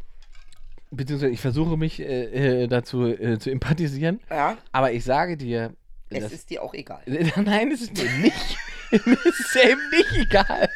[0.92, 4.20] beziehungsweise ich versuche mich äh, äh, dazu äh, zu empathisieren.
[4.30, 5.74] Ja, Aber ich sage dir,
[6.10, 7.02] es ist dir auch egal.
[7.38, 8.58] nein, es ist mir nicht.
[9.06, 10.70] mir ist es eben nicht egal.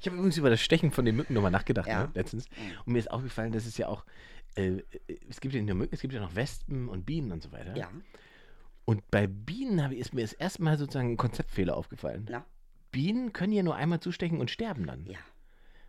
[0.00, 2.04] Ich habe übrigens über das Stechen von den Mücken nochmal nachgedacht, Ja.
[2.04, 2.46] ne, letztens.
[2.86, 4.04] Und mir ist aufgefallen, dass es ja auch,
[4.54, 4.78] äh,
[5.28, 7.50] es gibt ja nicht nur Mücken, es gibt ja noch Wespen und Bienen und so
[7.52, 7.76] weiter.
[7.76, 7.90] Ja,
[8.90, 12.26] Und bei Bienen habe ich, ist mir das erste Mal sozusagen ein Konzeptfehler aufgefallen.
[12.28, 12.44] na,
[12.90, 15.06] Bienen können ja nur einmal zustechen und sterben dann.
[15.06, 15.18] ja.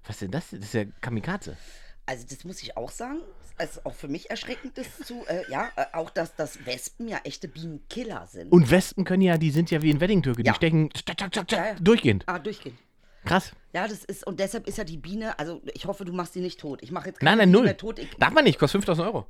[0.06, 0.52] Was ist denn das?
[0.52, 1.58] Das ist ja Kamikaze.
[2.06, 3.22] Also das muss ich auch sagen.
[3.58, 7.08] Es ist auch für mich erschreckend, das zu, äh, ja, äh, auch dass, dass Wespen
[7.08, 8.52] ja echte Bienenkiller sind.
[8.52, 10.52] Und Wespen können ja, die sind ja wie ein Weddingtürke, Ja.
[10.52, 11.76] die stechen zack, zack, zack, zack, Ja, ja.
[11.80, 12.24] durchgehend.
[12.28, 12.78] ah, durchgehen.
[13.26, 13.52] Krass.
[13.74, 16.42] Ja, das ist, und deshalb ist ja die Biene, also ich hoffe, du machst sie
[16.42, 16.84] nicht tot.
[16.84, 17.66] Ich mache jetzt Nein, keine nein, Biene null.
[17.66, 17.98] mehr tot.
[18.00, 19.26] Ich, Darf man nicht, kostet 5000 Euro.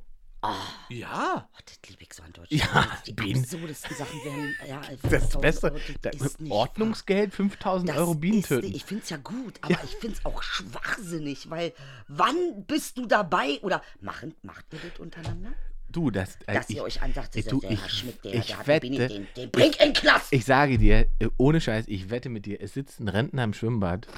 [0.88, 1.48] Ja.
[1.52, 2.62] Oh, das liebe ich so an Deutschland.
[2.74, 3.42] Ja, die Bienen.
[3.44, 4.54] absurdesten Sachen werden.
[4.68, 5.72] Ja, Das 5000 Beste.
[6.18, 7.96] Das Ordnungsgeld, 5000 wahr.
[7.98, 8.74] Euro Das Bienen töten.
[8.74, 11.72] Ich finde es ja gut, aber ich finde es auch schwachsinnig, weil
[12.08, 15.52] wann bist du dabei oder machen, macht ihr das untereinander?
[15.88, 16.36] Du, das.
[16.46, 18.46] äh, Dass ich, ihr euch ansagt, ich- der, du, der ich- Herr Schmidt, der, ich
[18.46, 20.26] der wette- den, den, den bringt in Klasse.
[20.34, 23.52] ich sage dir, äh, ohne Scheiß, ich wette mit dir, es sitzt ein Rentner im
[23.54, 24.08] Schwimmbad.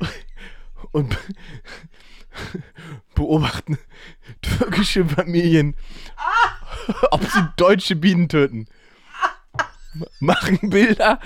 [0.92, 1.16] und
[3.14, 3.78] beobachten
[4.42, 5.74] türkische Familien,
[7.10, 8.66] ob sie deutsche Bienen töten.
[10.20, 11.20] Machen Bilder.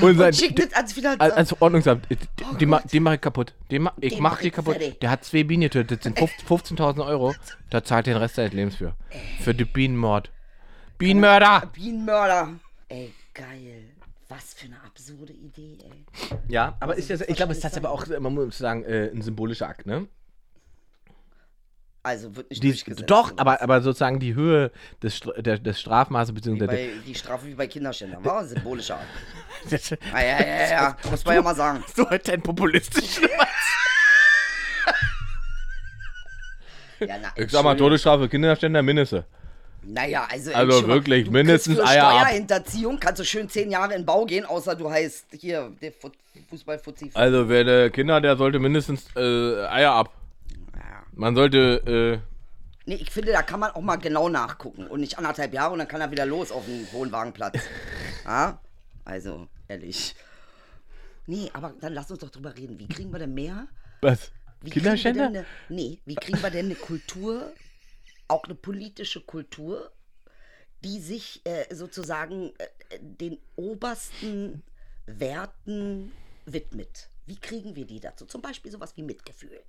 [0.00, 1.22] Und sagen, Und schickt das ans Finanzamt.
[1.22, 2.16] Als, als Ordnungsamt, äh,
[2.50, 3.54] Oh den, ma, den mach ich kaputt.
[3.70, 4.76] Den ma, ich Den mach mach ich kaputt.
[4.76, 5.00] fertig.
[5.00, 7.34] Der hat zwei Bienen getötet, das sind 15 15.000 Euro.
[7.70, 8.94] Da zahlt er den Rest seines Lebens für.
[9.40, 10.30] Für den Bienenmord.
[10.98, 11.70] Bienenmörder!
[11.72, 12.54] Bienenmörder.
[12.88, 13.84] Ey, geil.
[14.34, 16.04] Was für eine absurde Idee, ey.
[16.48, 19.10] Ja, aber ist ja, ich glaube, es ist tatsächlich aber auch, man muss sagen, äh,
[19.12, 20.08] ein symbolischer Akt, ne?
[22.04, 23.08] Also wird nicht Die, durchgesetzt.
[23.10, 27.66] doch, aber, aber sozusagen die Höhe des, der, des Strafmaßes, bei, die Strafe wie bei
[27.68, 28.24] Kinderschändern.
[28.24, 29.06] War ein symbolischer Art.
[29.70, 30.96] Das, Ah, ja, ja, ja, ja.
[31.08, 31.84] Muss man ja mal sagen.
[31.94, 33.28] so heute ein populistischen.
[37.00, 37.76] Ja, na, Ich sag mal.
[37.76, 39.24] Todesstrafe, Kinderständer, Mindeste.
[39.84, 40.50] Naja, also.
[40.52, 42.20] Also Entschuldigung, wirklich, du mindestens Eier ab.
[42.26, 45.92] Steuerhinterziehung kannst du schön zehn Jahre in den Bau gehen, außer du heißt hier der
[45.92, 46.10] Fu-
[46.50, 47.10] Fußball-Fuzzi.
[47.14, 49.20] Also, wer der Kinder, der sollte mindestens äh,
[49.66, 50.12] Eier ab.
[50.74, 51.02] Ja.
[51.14, 52.28] Man sollte, äh,
[52.84, 55.78] Nee, ich finde, da kann man auch mal genau nachgucken und nicht anderthalb Jahre und
[55.78, 57.58] dann kann er wieder los auf den Wohnwagenplatz.
[58.24, 58.58] ja?
[59.04, 60.14] Also, ehrlich.
[61.26, 62.78] Nee, aber dann lass uns doch drüber reden.
[62.80, 63.66] Wie kriegen wir denn mehr?
[64.00, 64.32] was?
[64.62, 65.26] Wie kriegen wir Kinderschänder?
[65.28, 67.52] denn eine, nee, wie kriegen wir denn eine Kultur,
[68.32, 69.92] auch eine politische Kultur,
[70.82, 74.62] die sich äh, sozusagen äh, den obersten
[75.06, 76.12] Werten
[76.46, 77.08] widmet?
[77.26, 78.26] Wie kriegen wir die dazu?
[78.26, 79.62] Zum Beispiel sowas wie Mitgefühl.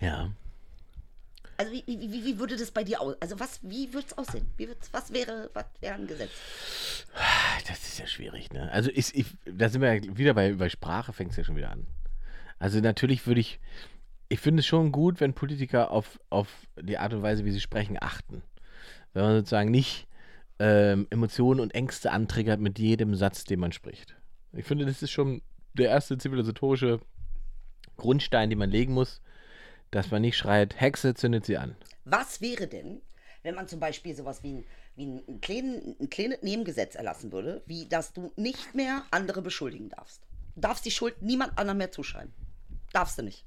[0.00, 0.30] Ja.
[1.56, 3.14] Also wie, wie, wie, würde das bei dir aus?
[3.20, 4.50] Also was, wie würde es aussehen?
[4.56, 6.32] Wie wird's, was wäre, was wäre ein Gesetz?
[7.68, 8.70] Das ist ja schwierig, ne?
[8.72, 11.56] Also ich, ich, da sind wir ja wieder bei, bei Sprache, fängt es ja schon
[11.56, 11.86] wieder an.
[12.58, 13.60] Also natürlich würde ich,
[14.32, 16.48] ich finde es schon gut, wenn Politiker auf, auf
[16.80, 18.42] die Art und Weise, wie sie sprechen, achten.
[19.12, 20.08] Wenn man sozusagen nicht
[20.58, 24.16] ähm, Emotionen und Ängste antriggert mit jedem Satz, den man spricht.
[24.54, 25.42] Ich finde, das ist schon
[25.74, 27.00] der erste zivilisatorische
[27.98, 29.20] Grundstein, den man legen muss,
[29.90, 31.76] dass man nicht schreit, Hexe zündet sie an.
[32.06, 33.02] Was wäre denn,
[33.42, 34.64] wenn man zum Beispiel sowas wie ein,
[34.96, 39.42] wie ein, ein, kleinen, ein kleines Nebengesetz erlassen würde, wie dass du nicht mehr andere
[39.42, 40.22] beschuldigen darfst?
[40.54, 42.32] Du darfst die Schuld niemand anderem mehr zuschreiben.
[42.94, 43.44] Darfst du nicht.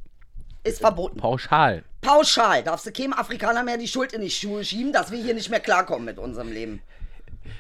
[0.66, 1.18] Ist verboten.
[1.20, 1.84] Pauschal.
[2.02, 5.34] Pauschal darfst du keinem Afrikaner mehr die Schuld in die Schuhe schieben, dass wir hier
[5.34, 6.82] nicht mehr klarkommen mit unserem Leben.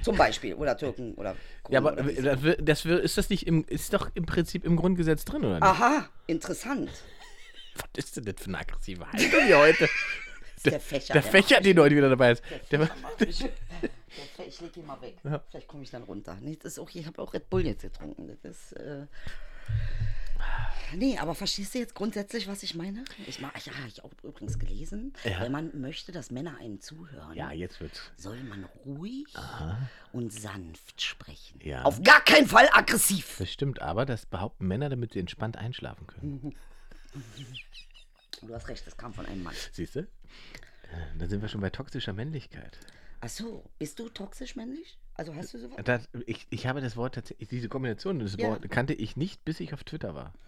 [0.01, 0.55] Zum Beispiel.
[0.55, 4.09] Oder Türken oder Kurden Ja, aber oder sie- das, ist das nicht im, ist doch
[4.15, 5.63] im Prinzip im Grundgesetz drin, oder nicht?
[5.63, 6.89] Aha, interessant.
[7.75, 9.83] Was ist denn das für eine aggressive Haltung hier heute?
[10.55, 11.13] ist der Fächer.
[11.13, 12.43] Der der Fächer, den heute wieder dabei ist.
[12.71, 12.89] Der, Der
[13.19, 13.43] der Fä-
[14.47, 15.17] ich leg ihn mal weg.
[15.23, 15.41] Ja.
[15.49, 16.37] Vielleicht komme ich dann runter.
[16.41, 16.99] Nee, das ist okay.
[16.99, 18.27] Ich habe auch Red Bull jetzt getrunken.
[18.41, 18.73] Das ist.
[18.73, 19.05] Äh
[20.93, 23.03] Nee, aber verstehst du jetzt grundsätzlich, was ich meine?
[23.27, 25.41] Ich mag, ja, ich auch übrigens gelesen, Ja.
[25.41, 27.99] wenn man möchte, dass Männer einem zuhören, ja, jetzt wird's.
[28.17, 29.25] soll man ruhig
[30.13, 31.59] und sanft sprechen.
[31.63, 31.83] Ja.
[31.83, 33.35] Auf gar keinen Fall aggressiv.
[33.39, 36.55] Das stimmt, aber das behaupten Männer, damit sie entspannt einschlafen können.
[38.41, 39.55] Du hast recht, das kam von einem Mann.
[39.71, 40.07] Siehst du?
[41.17, 42.77] Dann sind wir schon bei toxischer Männlichkeit.
[43.21, 44.97] Ach so, bist du toxisch männlich?
[45.15, 45.77] Also hast du sowas?
[45.85, 48.49] Das, ich, ich habe das Wort tatsächlich, diese Kombination, das Ja.
[48.49, 50.33] Wort kannte ich nicht, bis ich auf Twitter war.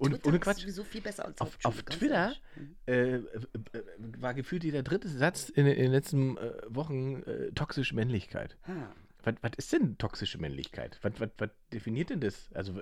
[0.00, 2.76] Und Twitter ohne ist Quatsch, sowieso viel besser als auf, auf Twitter ehrlich.
[2.86, 3.22] äh, äh,
[4.18, 8.56] war gefühlt jeder dritte Satz in, den- in den letzten äh, Wochen äh, toxische Männlichkeit.
[8.64, 8.72] Ah.
[9.22, 10.98] Was, was ist denn toxische Männlichkeit?
[11.02, 12.50] Was, was, was definiert denn das?
[12.54, 12.72] Also,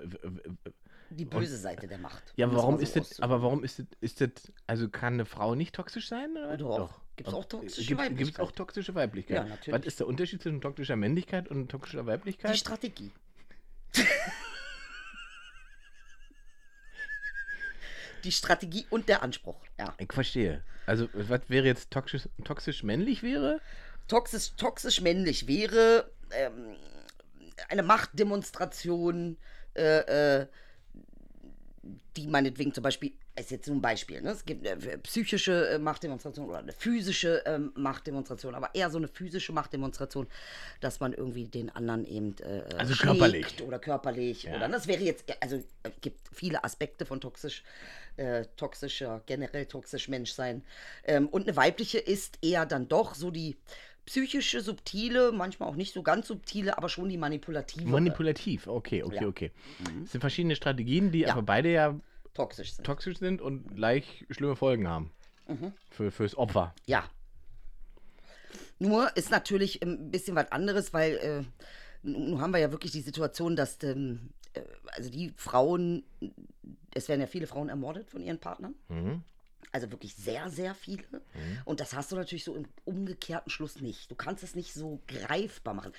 [1.11, 2.23] Die böse Seite der Macht.
[2.37, 4.29] ja, aber es warum so ist das, aber warum ist das, ist das,
[4.65, 6.31] also kann eine Frau nicht toxisch sein?
[6.37, 6.57] Oder?
[6.57, 7.01] Doch.
[7.17, 8.45] Gibt's auch toxische Gibt es Weiblichkeit?
[8.45, 9.35] auch toxische Weiblichkeit?
[9.37, 9.79] Ja, natürlich.
[9.79, 12.53] Was ist der Unterschied zwischen toxischer Männlichkeit und toxischer Weiblichkeit?
[12.53, 13.11] Die Strategie.
[18.23, 19.59] Die Strategie und der Anspruch.
[19.79, 19.93] Ja.
[19.97, 20.63] Ich verstehe.
[20.85, 23.59] Also, was wäre jetzt toxisch, toxisch männlich wäre?
[24.07, 26.75] Toxisch, toxisch männlich wäre ähm,
[27.69, 29.37] eine Machtdemonstration,
[29.75, 30.47] äh, äh,
[32.15, 34.31] die meinetwegen zum Beispiel, ist jetzt nur ein Beispiel, ne?
[34.31, 39.07] es gibt eine psychische äh, Machtdemonstration oder eine physische ähm, Machtdemonstration, aber eher so eine
[39.07, 40.27] physische Machtdemonstration,
[40.79, 43.63] dass man irgendwie den anderen eben äh, Also schlägt körperlich.
[43.63, 44.57] oder körperlich Ja.
[44.57, 47.63] oder das wäre jetzt, also es gibt viele Aspekte von toxisch,
[48.17, 50.63] äh, toxischer, generell toxisch Menschsein.
[51.05, 53.57] Ähm, und eine weibliche ist eher dann doch so die
[54.11, 57.87] psychische, subtile, manchmal auch nicht so ganz subtile, aber schon die manipulative.
[57.87, 59.27] Manipulativ, okay, okay, Ja.
[59.27, 59.51] okay.
[60.03, 61.31] Es sind verschiedene Strategien, die Ja.
[61.31, 61.97] aber beide ja
[62.33, 62.85] toxisch sind.
[62.85, 65.11] toxisch sind und gleich schlimme Folgen haben.
[65.47, 65.71] Mhm.
[65.91, 66.75] Für, fürs Opfer.
[66.85, 67.09] Ja.
[68.79, 71.43] Nur ist natürlich ein bisschen was anderes, weil äh,
[72.03, 76.03] nun haben wir ja wirklich die Situation, dass ähm, äh, also die Frauen,
[76.93, 78.75] es werden ja viele Frauen ermordet von ihren Partnern.
[78.89, 79.23] Mhm.
[79.73, 81.03] Also wirklich sehr, sehr viele.
[81.63, 84.11] Und das hast du natürlich so im umgekehrten Schluss nicht.
[84.11, 85.93] Du kannst es nicht so greifbar machen.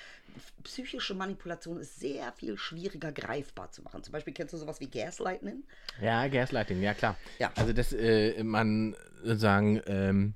[0.62, 4.02] Psychische Manipulation ist sehr viel schwieriger greifbar zu machen.
[4.02, 5.64] Zum Beispiel kennst du sowas wie Gaslighting?
[6.02, 7.16] Ja, Gaslighting, ja klar.
[7.38, 7.50] Ja.
[7.56, 10.34] Also dass äh, man sozusagen, ähm,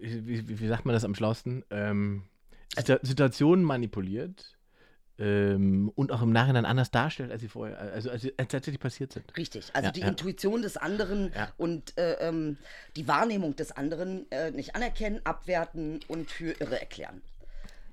[0.00, 1.64] wie, wie, sagt man das am schlausten?
[1.70, 2.28] Ähm,
[2.76, 4.59] Situ Situationen manipuliert
[5.20, 9.12] ähm, und auch im Nachhinein anders darstellt, als sie vorher, also als als tatsächlich passiert
[9.12, 9.24] sind.
[9.36, 9.70] Richtig.
[9.74, 10.08] Also Ja, die ja.
[10.08, 11.52] Intuition des anderen Ja.
[11.58, 12.56] und äh, ähm,
[12.96, 17.20] die Wahrnehmung des anderen äh, nicht anerkennen, abwerten und für irre erklären.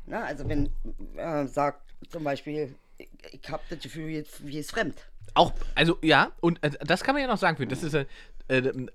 [0.05, 0.69] Na, also wenn
[1.17, 4.95] äh, sagt zum Beispiel, ich, ich habe das Gefühl, jetzt- wie ist fremd.
[5.33, 8.05] Auch, also ja, und äh, das kann man ja noch sagen, das ist, äh,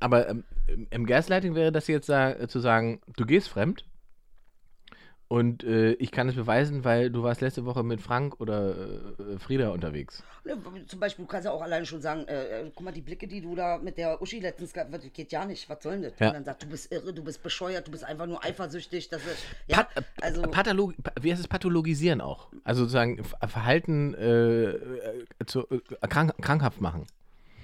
[0.01, 0.45] aber ähm,
[0.91, 3.85] im Gaslighting wäre das jetzt zu sagen, du gehst fremd
[5.33, 8.77] und äh, ich kann es beweisen, weil du warst letzte Woche mit Frank oder
[9.19, 10.23] äh, Frieda unterwegs.
[10.45, 13.01] Ne, zum Beispiel, du kannst ja auch alleine schon sagen, äh, äh, guck mal, die
[13.01, 15.93] Blicke, die du da mit der Uschi letztens gehabt hast, geht ja nicht, was soll
[15.95, 16.13] denn das?
[16.19, 16.27] Ja.
[16.29, 19.09] Und dann sagt, du bist irre, du bist bescheuert, du bist einfach nur eifersüchtig.
[19.09, 22.49] Das ist, ja, Pat äh, also, Patholog pa- wie heißt es, pathologisieren auch.
[22.65, 27.07] Also sozusagen Verhalten äh, äh, zu, äh, krank krankhaft machen.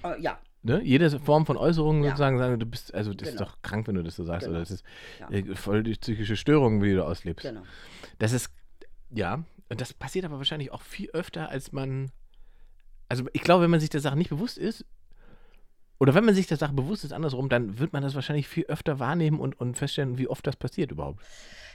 [0.04, 0.82] äh, ja, Ne?
[0.82, 2.10] Jede Form von Äußerungen Ja.
[2.10, 3.50] sozusagen sagen, du bist, also das ist Genau.
[3.50, 4.56] doch krank, wenn du das so sagst, Genau.
[4.56, 4.84] oder das ist
[5.20, 5.30] Ja.
[5.30, 7.44] äh, voll die psychische Störung, wie du auslebst.
[7.46, 7.62] genau.
[8.18, 8.50] Das ist,
[9.10, 12.10] ja, und das passiert aber wahrscheinlich auch viel öfter, als man.
[13.08, 14.84] Also ich glaube, wenn man sich der Sache nicht bewusst ist,
[15.98, 18.64] oder wenn man sich der Sache bewusst ist, andersrum, dann wird man das wahrscheinlich viel
[18.66, 21.20] öfter wahrnehmen und, und feststellen, wie oft das passiert überhaupt.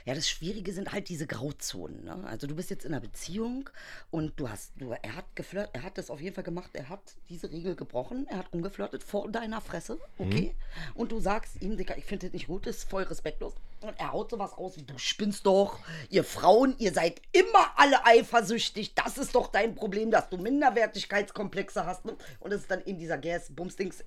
[0.06, 2.04] Ja, das Schwierige sind halt diese Grauzonen.
[2.04, 2.24] Ne?
[2.26, 3.70] Also du bist jetzt in einer Beziehung
[4.10, 6.90] und du hast, du, er hat geflirt, er hat das auf jeden Fall gemacht, er
[6.90, 10.54] hat diese Regel gebrochen, er hat rumgeflirtet vor deiner Fresse, okay?
[10.94, 13.54] Und du sagst ihm, Dicker, ich finde das nicht gut, das ist voll respektlos.
[13.80, 15.78] Und er haut sowas raus wie, du spinnst doch,
[16.10, 21.86] ihr Frauen, ihr seid immer alle eifersüchtig, das ist doch dein Problem, dass du Minderwertigkeitskomplexe
[21.86, 22.04] hast.
[22.04, 22.14] Ne?
[22.40, 23.18] Und das ist dann eben dieser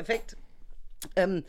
[0.07, 0.37] Gas-Bumstings-Effekt.
[1.15, 1.43] Ähm,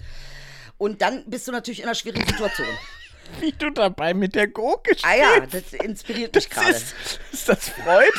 [0.77, 2.68] und dann bist du natürlich in einer schwierigen Situation.
[3.40, 6.71] Wie du dabei mit der Gurke Ah ja, das inspiriert mich gerade.
[6.71, 6.94] ist,
[7.31, 8.12] ist das Freud?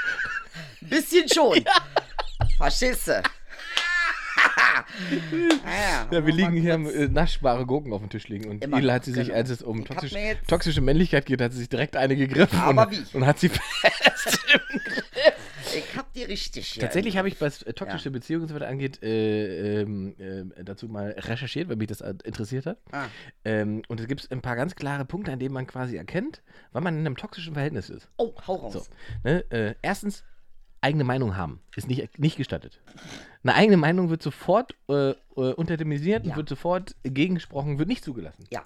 [0.80, 1.64] Bisschen schon.
[2.56, 3.20] Verstehst du?
[3.20, 4.84] ah,
[5.64, 8.48] ja, Ja, wir liegen hier, haben äh, naschbare Gurken auf dem Tisch liegen.
[8.48, 9.38] Und Immer hat sie sich, genau.
[9.38, 10.12] als es um hab toxisch,
[10.46, 13.16] toxische Männlichkeit geht, hat sie sich direkt eine gegriffen Aber und, wie?
[13.16, 15.07] und hat sie fest im Ich
[16.18, 16.78] die richtig.
[16.78, 21.10] Tatsächlich habe ich, was äh, toxische Beziehungen und so weiter angeht, äh, äh, dazu mal
[21.18, 22.78] recherchiert, weil mich das äh, interessiert hat.
[22.92, 23.06] Ah.
[23.44, 26.82] Ähm, und es gibt ein paar ganz klare Punkte, an denen man quasi erkennt, wann
[26.82, 28.08] man in einem toxischen Verhältnis ist.
[28.16, 28.72] Oh, hau raus.
[28.72, 28.82] So,
[29.24, 29.44] ne?
[29.50, 30.24] äh, erstens,
[30.80, 31.60] eigene Meinung haben.
[31.76, 32.80] Ist nicht, nicht gestattet.
[33.42, 36.36] Eine eigene Meinung wird sofort äh, äh, unterdemisiert und Ja.
[36.36, 38.44] wird sofort gegengesprochen, wird nicht zugelassen.
[38.50, 38.64] Ja.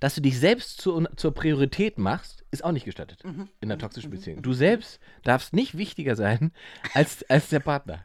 [0.00, 3.48] Dass du dich selbst zur, zur Priorität machst, ist auch nicht gestattet Mhm.
[3.60, 4.42] in einer toxischen Beziehung.
[4.42, 6.52] Du selbst darfst nicht wichtiger sein
[6.94, 8.04] als, als der Partner.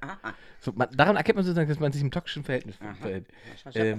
[0.60, 3.28] So, man, daran erkennt man sozusagen, dass man sich im toxischen Verhältnis verhält.
[3.76, 3.98] Ähm.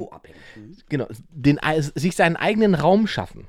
[0.56, 0.76] Mhm.
[0.88, 1.58] Genau, den,
[1.94, 3.46] sich seinen eigenen Raum schaffen.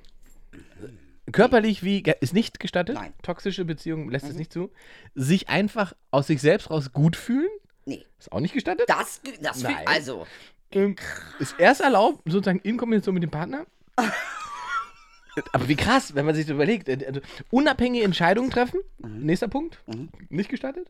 [1.31, 2.95] Körperlich wie ist nicht gestattet.
[2.95, 3.13] Nein.
[3.21, 4.71] Toxische Beziehung lässt es nicht zu.
[5.13, 7.49] Sich einfach aus sich selbst raus gut fühlen,
[7.85, 8.05] Nee.
[8.19, 8.85] ist auch nicht gestattet.
[8.87, 9.75] Das, das Nein.
[9.85, 10.25] also,
[10.71, 10.95] Ähm,
[11.39, 13.65] ist erst erlaubt, sozusagen in Kombination mit dem Partner.
[15.53, 16.89] Aber wie krass, wenn man sich das überlegt.
[16.89, 18.79] äh, Also, unabhängige Entscheidungen treffen.
[18.97, 19.25] Mhm.
[19.25, 19.79] Nächster Punkt.
[20.29, 20.89] Nicht gestattet.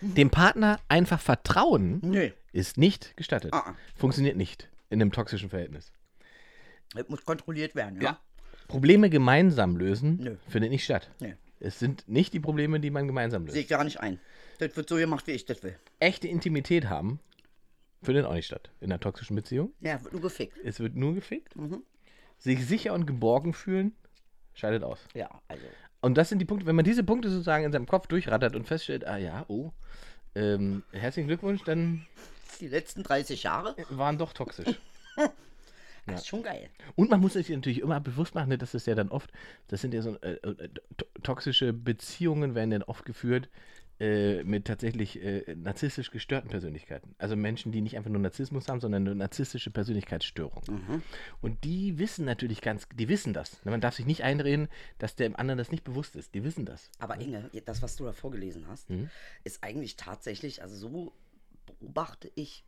[0.00, 2.32] Dem Partner einfach vertrauen nee.
[2.52, 3.52] ist nicht gestattet.
[3.54, 3.74] Ah.
[3.96, 5.92] Funktioniert nicht in einem toxischen Verhältnis.
[6.94, 8.10] Das muss kontrolliert werden, ja?
[8.10, 8.20] Ja.
[8.68, 10.36] Probleme gemeinsam lösen Nö.
[10.48, 11.10] findet nicht statt.
[11.20, 11.34] Nee.
[11.60, 13.54] Es sind nicht die Probleme, die man gemeinsam löst.
[13.54, 14.20] Sehe ich gar nicht ein.
[14.58, 15.76] Das wird so gemacht, wie ich das will.
[15.98, 17.18] Echte Intimität haben
[18.02, 19.72] findet auch nicht statt in einer toxischen Beziehung.
[19.80, 20.58] Ja, wird nur gefickt.
[20.64, 21.56] Es wird nur gefickt.
[21.56, 21.82] Mhm.
[22.38, 23.92] Sich sicher und geborgen fühlen
[24.54, 25.00] scheidet aus.
[25.14, 25.64] Ja, also.
[26.00, 28.66] Und das sind die Punkte, wenn man diese Punkte sozusagen in seinem Kopf durchrattert und
[28.66, 29.72] feststellt, ah ja, oh,
[30.34, 32.06] ähm, herzlichen Glückwunsch, dann
[32.60, 34.78] Die letzten 30 Jahre, waren doch toxisch.
[36.06, 36.68] das ist schon geil.
[36.94, 39.30] Und man muss sich natürlich immer bewusst machen, ne, dass das ja dann oft,
[39.68, 43.48] das sind ja so äh, äh, to- toxische Beziehungen werden dann oft geführt
[43.98, 47.14] äh, mit tatsächlich äh, narzisstisch gestörten Persönlichkeiten.
[47.18, 50.62] Also Menschen, die nicht einfach nur Narzissmus haben, sondern eine narzisstische Persönlichkeitsstörung.
[51.40, 53.64] Und die wissen natürlich ganz, die wissen das.
[53.64, 56.34] Man darf sich nicht einreden, dass dem anderen das nicht bewusst ist.
[56.34, 56.90] Die wissen das.
[56.98, 59.08] Aber Inge, das, was du da vorgelesen hast, Mhm.
[59.44, 61.12] ist eigentlich tatsächlich, also so
[61.66, 62.64] beobachte ich,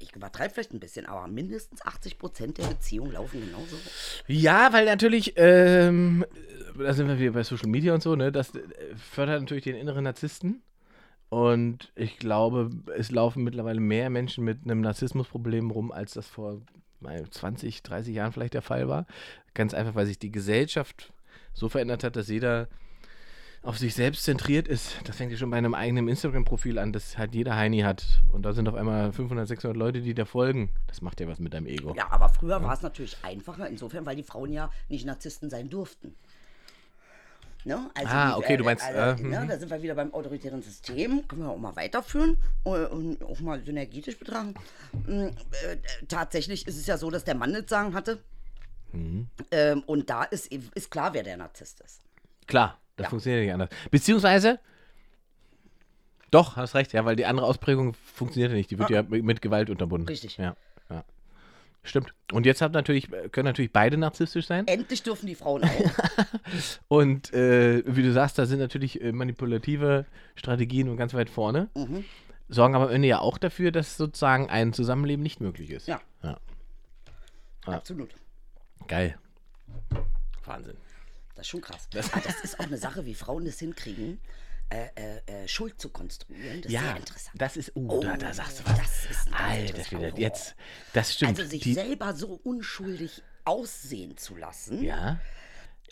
[0.00, 3.76] ich übertreibe vielleicht ein bisschen, aber mindestens 80 Prozent der Beziehungen laufen genauso.
[4.26, 6.24] Ja, weil natürlich, ähm,
[6.78, 8.32] da sind wir wieder bei Social Media und so, ne?
[8.32, 8.62] Das äh,
[8.96, 10.62] fördert natürlich den inneren Narzissten.
[11.28, 16.60] Und ich glaube, es laufen mittlerweile mehr Menschen mit einem Narzissmusproblem rum, als das vor
[17.00, 19.06] mal, 20, 30 Jahren vielleicht der Fall war.
[19.54, 21.12] Ganz einfach, weil sich die Gesellschaft
[21.52, 22.68] so verändert hat, dass jeder
[23.64, 24.96] auf sich selbst zentriert ist.
[25.04, 28.22] Das fängt ja schon bei einem eigenen Instagram-Profil an, das halt jeder Heini hat.
[28.30, 30.70] Und da sind auf einmal 500, 600 Leute, die da folgen.
[30.86, 31.94] Das macht ja was mit deinem Ego.
[31.96, 35.70] Ja, aber früher war es natürlich einfacher, insofern, weil die Frauen ja nicht Narzissten sein
[35.70, 36.14] durften.
[37.66, 37.90] Ne?
[37.94, 39.48] Also Ah, die- okay, du meinst, Also, äh, ne, mhm.
[39.48, 41.26] da sind wir wieder beim autoritären System.
[41.26, 44.52] Können wir auch mal weiterführen äh, und auch mal synergetisch betrachten.
[45.06, 45.32] Mm, äh, äh,
[46.06, 48.22] tatsächlich ist es ja so, dass der Mann das Sagen hatte.
[48.92, 49.28] Mhm.
[49.50, 52.02] Ähm, und da ist, ist klar, wer der Narzisst ist.
[52.46, 53.10] Klar, das Ja.
[53.10, 53.70] funktioniert nicht anders.
[53.90, 54.58] Beziehungsweise,
[56.30, 58.70] doch, hast recht, ja, weil die andere Ausprägung funktioniert ja nicht.
[58.70, 60.08] Die wird ja mit mit Gewalt unterbunden.
[60.08, 60.36] Richtig.
[60.36, 60.56] Ja,
[60.90, 61.04] ja.
[61.84, 62.14] Stimmt.
[62.32, 64.66] Und jetzt hat natürlich, können natürlich beide narzisstisch sein.
[64.66, 65.90] Endlich dürfen die Frauen auch.
[66.88, 71.68] Und äh, wie du sagst, da sind natürlich äh, manipulative Strategien und ganz weit vorne.
[71.76, 72.04] Mhm.
[72.48, 75.86] Sorgen aber am Ende ja auch dafür, dass sozusagen ein Zusammenleben nicht möglich ist.
[75.86, 76.00] Ja.
[76.22, 76.38] ja.
[77.66, 78.14] Absolut.
[78.88, 79.16] Geil.
[80.44, 80.76] Wahnsinn.
[81.34, 81.88] Das ist schon krass.
[82.12, 84.20] Aber das ist auch eine Sache, wie Frauen das hinkriegen,
[84.70, 86.62] äh, äh, äh, Schuld zu konstruieren.
[86.62, 87.34] Das ist Ja, sehr interessant.
[87.40, 88.78] das ist, uh, Oh, da, da sagst du was.
[88.78, 90.18] das ist Alter, Horror.
[90.18, 90.54] jetzt,
[90.92, 91.38] das stimmt.
[91.38, 95.20] Also sich Die- selber so unschuldig aussehen zu lassen ja,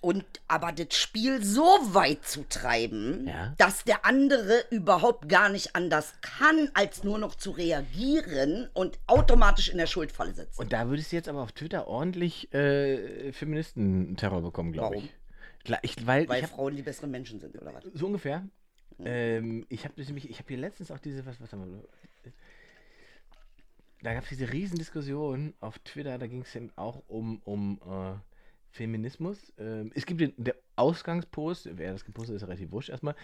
[0.00, 3.54] und aber das Spiel so weit zu treiben, Ja.
[3.58, 9.68] dass der andere überhaupt gar nicht anders kann, als nur noch zu reagieren und automatisch
[9.68, 10.58] in der Schuldfalle sitzt.
[10.58, 15.10] Und da würdest du jetzt aber auf Twitter ordentlich äh, Feministenterror bekommen, glaube ich.
[15.82, 16.06] Ich.
[16.06, 17.84] Weil, weil ich hab, Frauen die besseren Menschen sind, oder was?
[17.94, 18.46] so ungefähr.
[18.98, 22.32] Ähm, ich habe nämlich, ich habe hier letztens auch diese, was, was haben wir?
[24.02, 28.14] Da gab es diese Riesendiskussion auf Twitter, da ging es eben auch um, um äh,
[28.72, 29.52] Feminismus.
[29.58, 33.14] Ähm, es gibt den der Ausgangspost, wer das gepostet ist relativ wurscht erstmal.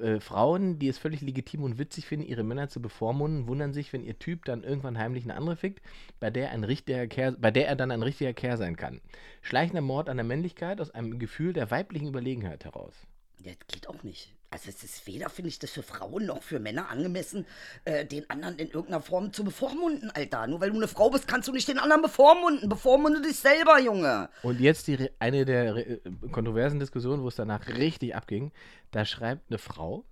[0.00, 3.92] Äh, Frauen, die es völlig legitim und witzig finden, ihre Männer zu bevormunden, wundern sich,
[3.92, 5.82] wenn ihr Typ dann irgendwann heimlich eine andere fickt,
[6.18, 9.00] bei der, ein richtiger Kerl, bei der er dann ein richtiger Kerl sein kann.
[9.42, 12.94] Schleichender Mord an der Männlichkeit aus einem Gefühl der weiblichen Überlegenheit heraus.
[13.40, 14.33] Ja, das geht auch nicht.
[14.54, 17.44] Also es ist weder, finde ich, das für Frauen noch für Männer angemessen,
[17.84, 20.46] äh, den anderen in irgendeiner Form zu bevormunden, Alter.
[20.46, 22.68] Nur weil du eine Frau bist, kannst du nicht den anderen bevormunden.
[22.68, 24.28] Bevormunde dich selber, Junge.
[24.44, 28.52] Und jetzt die, eine der äh, kontroversen Diskussionen, wo es danach richtig abging.
[28.92, 30.04] Da schreibt eine Frau,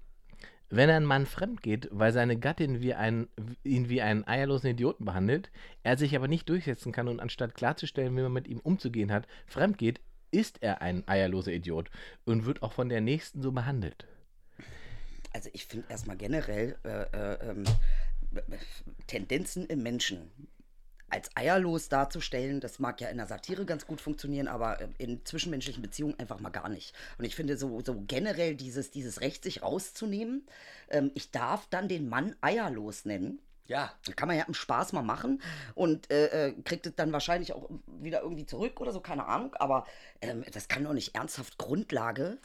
[0.71, 3.29] wenn ein Mann fremd geht, weil seine Gattin wie ein,
[3.63, 5.53] ihn wie einen eierlosen Idioten behandelt,
[5.85, 9.29] er sich aber nicht durchsetzen kann und anstatt klarzustellen, wie man mit ihm umzugehen hat,
[9.47, 10.01] fremd geht,
[10.33, 11.91] ist er ein eierloser Idiot
[12.25, 14.09] und wird auch von der Nächsten so behandelt.
[15.33, 17.65] Also ich finde erstmal generell äh, äh, ähm,
[19.07, 20.31] Tendenzen im Menschen
[21.13, 25.25] als eierlos darzustellen, das mag ja in der Satire ganz gut funktionieren, aber äh, in
[25.25, 26.95] zwischenmenschlichen Beziehungen einfach mal gar nicht.
[27.19, 30.47] Und ich finde so, so generell dieses, dieses Recht, sich rauszunehmen,
[30.89, 33.41] ähm, ich darf dann den Mann eierlos nennen.
[33.67, 33.93] Ja.
[34.17, 35.43] Kann man ja im Spaß mal machen
[35.75, 39.55] und äh, äh, kriegt es dann wahrscheinlich auch wieder irgendwie zurück oder so, keine Ahnung.
[39.55, 39.87] Aber
[40.21, 42.39] ähm, das kann doch nicht ernsthaft Grundlage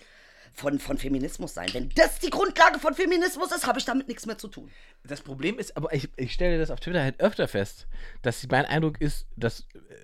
[0.53, 1.67] von, von Feminismus sein.
[1.73, 4.69] Wenn das die Grundlage von Feminismus ist, habe ich damit nichts mehr zu tun.
[5.03, 7.87] Das Problem ist, aber ich, ich stelle das auf Twitter halt öfter fest,
[8.21, 9.95] dass mein Eindruck ist, dass, äh,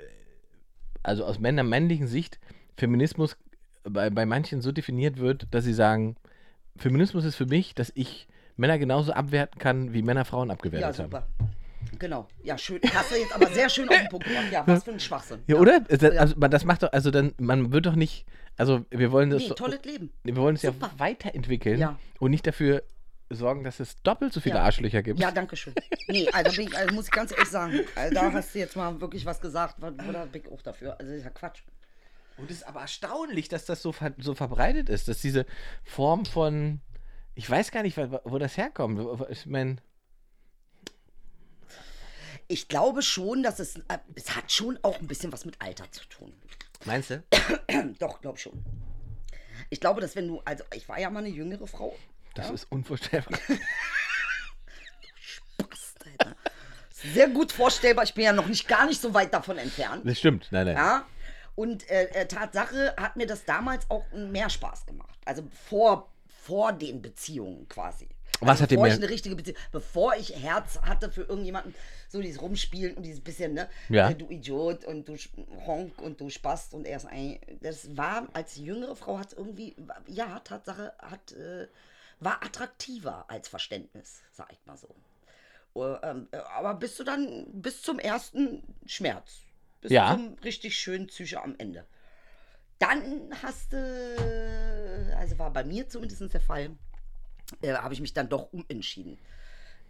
[1.03, 2.39] also aus Männer männlichen Sicht,
[2.77, 3.37] Feminismus
[3.83, 6.15] bei, bei manchen so definiert wird, dass sie sagen,
[6.77, 11.03] Feminismus ist für mich, dass ich Männer genauso abwerten kann, wie Männer Frauen abgewertet Ja,
[11.03, 11.11] haben.
[11.11, 11.27] super.
[11.99, 12.27] Genau.
[12.43, 12.79] Ja, schön.
[12.93, 14.45] Hast du jetzt aber sehr schön auf den Punkt gebracht.
[14.51, 15.39] Ja, was für ein Schwachsinn.
[15.47, 15.81] Ja, oder?
[15.81, 18.25] Das, also, man- das macht doch, also dann, man wird doch nicht,
[18.57, 20.11] also wir wollen das, Nee, tolles Leben.
[20.23, 21.99] wir wollen es ja weiterentwickeln Ja.
[22.19, 22.83] und nicht dafür
[23.29, 24.63] sorgen, dass es doppelt so viele Ja.
[24.63, 25.19] Arschlöcher gibt.
[25.19, 25.73] Ja, danke schön.
[26.07, 28.99] Nee, also, ich, also muss ich ganz ehrlich sagen, also da hast du jetzt mal
[29.01, 30.99] wirklich was gesagt, da bin ich auch dafür.
[30.99, 31.61] Also das ist ja Quatsch.
[32.37, 35.45] Und es ist aber erstaunlich, dass das so, ver so verbreitet ist, dass diese
[35.83, 36.81] Form von,
[37.35, 38.99] ich weiß gar nicht, wo, wo das herkommt.
[39.29, 39.77] Ich meine,
[42.47, 45.91] Ich glaube schon, dass es, äh, es hat schon auch ein bisschen was mit Alter
[45.91, 46.33] zu tun.
[46.85, 47.23] Meinst du?
[47.99, 48.63] Doch, glaube schon.
[49.69, 51.95] Ich glaube, dass wenn du, also ich war ja mal eine jüngere Frau.
[52.35, 52.53] Das ja?
[52.53, 53.39] ist unvorstellbar.
[55.57, 56.35] Bast, Alter.
[56.89, 58.03] Sehr gut vorstellbar.
[58.03, 60.07] Ich bin ja noch nicht gar nicht so weit davon entfernt.
[60.07, 60.75] Das stimmt, nein, nein.
[60.75, 61.05] Ja.
[61.55, 65.19] Und äh, äh, Tatsache hat mir das damals auch mehr Spaß gemacht.
[65.25, 68.09] Also vor, vor den Beziehungen quasi.
[68.47, 71.73] Was also hat bevor ich eine richtige Beziehung, bevor ich Herz hatte für irgendjemanden,
[72.09, 74.09] so dieses Rumspielen und dieses bisschen, ne, Ja.
[74.09, 75.15] äh, du Idiot und du
[75.65, 79.75] Honk und du Spast und er ist ein, das war als jüngere Frau hat irgendwie,
[80.07, 81.67] ja, Tatsache hat, äh,
[82.19, 84.93] war attraktiver als Verständnis, sag ich mal so.
[85.75, 89.41] Äh, ähm, äh, aber bis du dann, bis zum ersten Schmerz,
[89.81, 90.13] bis Ja.
[90.13, 91.85] zum richtig schönen Psyche am Ende.
[92.79, 93.77] Dann hast du,
[95.17, 96.71] also war bei mir zumindest der Fall,
[97.61, 99.17] äh, habe ich mich dann doch umentschieden.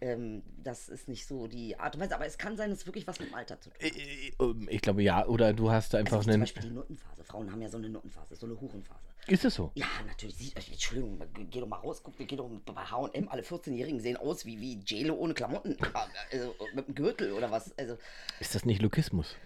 [0.00, 2.86] Ähm, das ist nicht so die Art und Weise, aber es kann sein, dass es
[2.86, 3.96] wirklich was mit dem Alter zu tun hat.
[3.96, 4.34] Ich,
[4.68, 6.42] ich glaube ja, oder du hast einfach Also wie zum einen.
[6.42, 7.24] Beispiel die Nuttenphase.
[7.24, 9.00] Frauen haben ja so eine Nuttenphase, so eine Hurenphase.
[9.28, 9.70] Ist es so?
[9.74, 10.36] Ja, natürlich.
[10.36, 11.18] Sie, äh, Entschuldigung,
[11.50, 14.74] geh doch mal raus, guck, geh doch bei H&M, alle 14-Jährigen sehen aus wie, wie
[14.84, 15.76] JLo ohne Klamotten.
[16.32, 17.76] Also mit einem Gürtel oder was.
[17.78, 17.96] Also,
[18.40, 19.36] Ist das nicht Lokismus?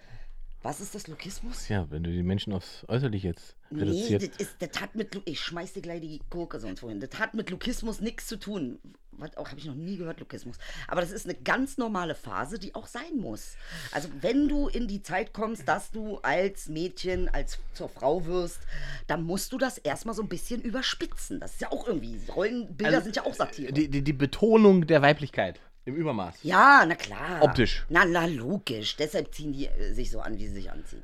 [0.61, 1.69] Was ist das, Lokismus?
[1.69, 4.23] Ja, wenn du die Menschen aufs Äußerliche jetzt Nee, reduziert.
[4.23, 6.99] das, ist, das hat mit, ich schmeiß dir gleich die Gurke sonst wohin.
[6.99, 8.79] Das hat mit Lukismus nichts zu tun.
[9.11, 10.57] Was auch, habe ich noch nie gehört, Lukismus.
[10.87, 13.55] Aber das ist eine ganz normale Phase, die auch sein muss.
[13.91, 18.59] Also wenn du in die Zeit kommst, dass du als Mädchen, als zur Frau wirst,
[19.07, 21.39] dann musst du das erstmal so ein bisschen überspitzen.
[21.41, 23.73] Das ist ja auch irgendwie, Rollenbilder Also, sind ja auch Satire.
[23.73, 26.35] die, die, die Betonung der Weiblichkeit im Übermaß.
[26.43, 27.41] ja, na klar.
[27.41, 27.85] Optisch.
[27.89, 28.95] Na, na, logisch.
[28.95, 31.03] Deshalb ziehen die äh, sich so an, wie sie sich anziehen.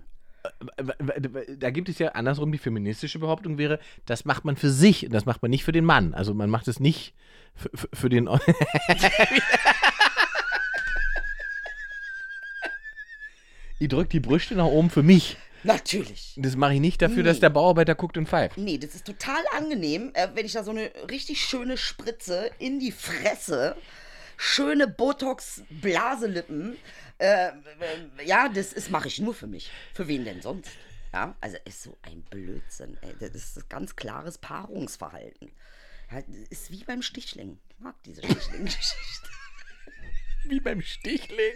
[1.58, 5.12] Da gibt es ja andersrum die feministische Behauptung wäre, das macht man für sich und
[5.12, 6.14] das macht man nicht für den Mann.
[6.14, 7.16] Also man macht es nicht
[7.56, 8.30] für, für, für den.
[13.80, 15.38] ich drück die Brüste nach oben für mich.
[15.64, 16.34] Natürlich.
[16.38, 17.42] Das mache ich nicht dafür, dass Nee.
[17.42, 18.58] der Bauarbeiter guckt und pfeift.
[18.58, 22.80] Nee, das ist total angenehm, äh, wenn ich da so eine richtig schöne Spritze in
[22.80, 23.76] die Fresse,
[24.38, 26.78] schöne Botox-Blaselippen,
[27.18, 27.52] äh, äh,
[28.26, 29.72] ja, das ist mache ich nur für mich.
[29.94, 30.70] Für wen denn sonst?
[31.14, 32.98] Ja, also ist so ein Blödsinn.
[33.02, 33.16] Ey.
[33.20, 35.50] Das ist ein ganz klares Paarungsverhalten.
[36.12, 37.58] Ja, das ist wie beim Stichling.
[37.70, 39.30] Ich mag diese Stichling-Geschichte.
[40.48, 41.56] Wie beim Stichling.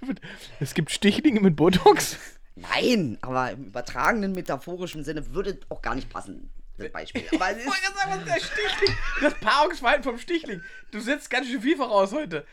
[0.60, 2.18] es gibt Stichlinge mit Botox.
[2.56, 7.24] Nein, aber im übertragenen metaphorischen Sinne würde auch gar nicht passen, das Beispiel.
[7.34, 8.96] Aber es ist, was ist der Stichling?
[9.20, 10.62] Das Paarungsverhalten vom Stichling.
[10.90, 12.46] Du setzt ganz schön viel voraus heute.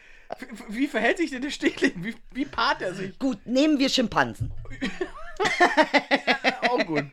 [0.69, 2.03] Wie- verhält sich denn der Stichling?
[2.03, 3.17] Wie, wie paart er sich?
[3.19, 4.51] gut, nehmen wir Schimpansen.
[6.69, 7.05] Auch gut.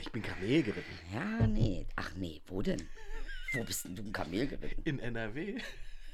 [0.00, 0.98] Ich bin Kamel geritten.
[1.12, 1.86] Ja, nee.
[1.96, 2.88] Ach nee, wo denn?
[3.52, 4.82] Wo bist denn du ein Kamel geritten?
[4.84, 5.58] In NRW.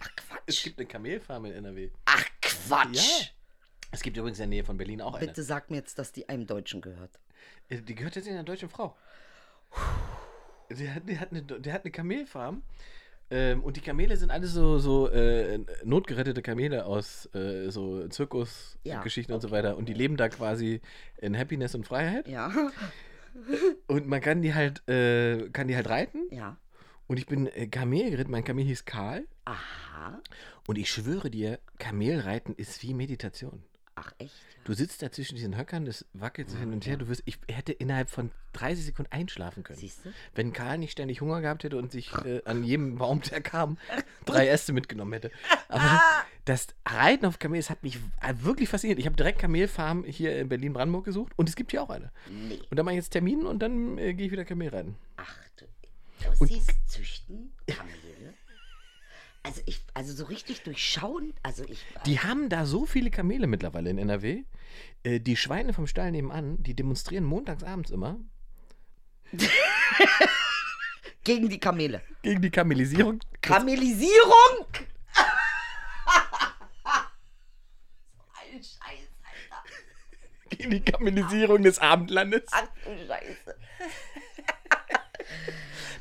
[0.00, 0.08] Ach
[0.46, 0.64] Es Quatsch.
[0.64, 1.90] gibt eine Kamelfarm in NRW.
[2.04, 2.96] Ach Quatsch.
[2.96, 3.26] Ja.
[3.90, 5.26] Es gibt übrigens in der Nähe von Berlin auch eine.
[5.26, 7.18] Bitte sag mir jetzt, dass die einem Deutschen gehört.
[7.68, 8.96] Äh, Die gehört jetzt einer deutschen Frau.
[10.70, 12.62] Die hat, die hat, eine, die hat eine Kamelfarm.
[13.30, 18.08] Ähm, und die Kamele sind alle so, so äh, notgerettete Kamele aus äh, so Ja,
[18.08, 19.76] Zirkusgeschichten und so weiter.
[19.76, 20.80] Und die leben da quasi
[21.18, 22.26] in Happiness und Freiheit.
[22.28, 22.50] Ja,
[23.86, 26.22] Und man kann die halt, äh, kann die halt reiten.
[26.30, 26.56] ja.
[27.06, 28.30] Und ich bin äh, Kamel geritten.
[28.30, 29.26] Mein Kamel hieß Karl.
[29.46, 30.20] Aha.
[30.66, 33.62] Und ich schwöre dir, Kamelreiten ist wie Meditation.
[34.00, 34.32] Ach, echt?
[34.64, 36.96] Du sitzt da zwischen diesen Höckern, das wackelt so hin und her.
[36.96, 39.78] Du wirst, ich hätte innerhalb von 30 Sekunden einschlafen können.
[39.78, 40.10] Siehst du?
[40.34, 43.78] Wenn Karl nicht ständig Hunger gehabt hätte und sich äh, an jedem Baum, der kam,
[44.26, 45.30] drei Äste mitgenommen hätte.
[45.68, 46.00] Aber
[46.44, 48.98] das Reiten auf Kamel, das hat mich äh, wirklich fasziniert.
[48.98, 52.12] Ich habe direkt Kamelfarm hier in Berlin-Brandenburg gesucht und es gibt hier auch eine.
[52.28, 52.60] Nee.
[52.70, 54.96] Und dann mache ich jetzt Termin und dann äh, gehe ich wieder Kamel reiten.
[55.16, 55.64] Ach du.
[56.26, 58.07] Aber siehst, züchten Kamele.
[59.48, 61.82] Also ich, also so richtig durchschauen, also ich.
[62.04, 64.44] Die haben da so viele Kamele mittlerweile in NRW.
[65.04, 68.20] Äh, die Schweine vom Stall nebenan, die demonstrieren montagsabends immer
[71.24, 72.02] gegen die Kamele.
[72.20, 73.20] gegen die Kamelisierung.
[73.40, 74.66] Kamelisierung?
[78.34, 79.64] Ein Scheiß, Alter.
[80.50, 82.42] Gegen die Kamelisierung des Abendlandes.
[82.50, 83.56] Ach du Scheiße.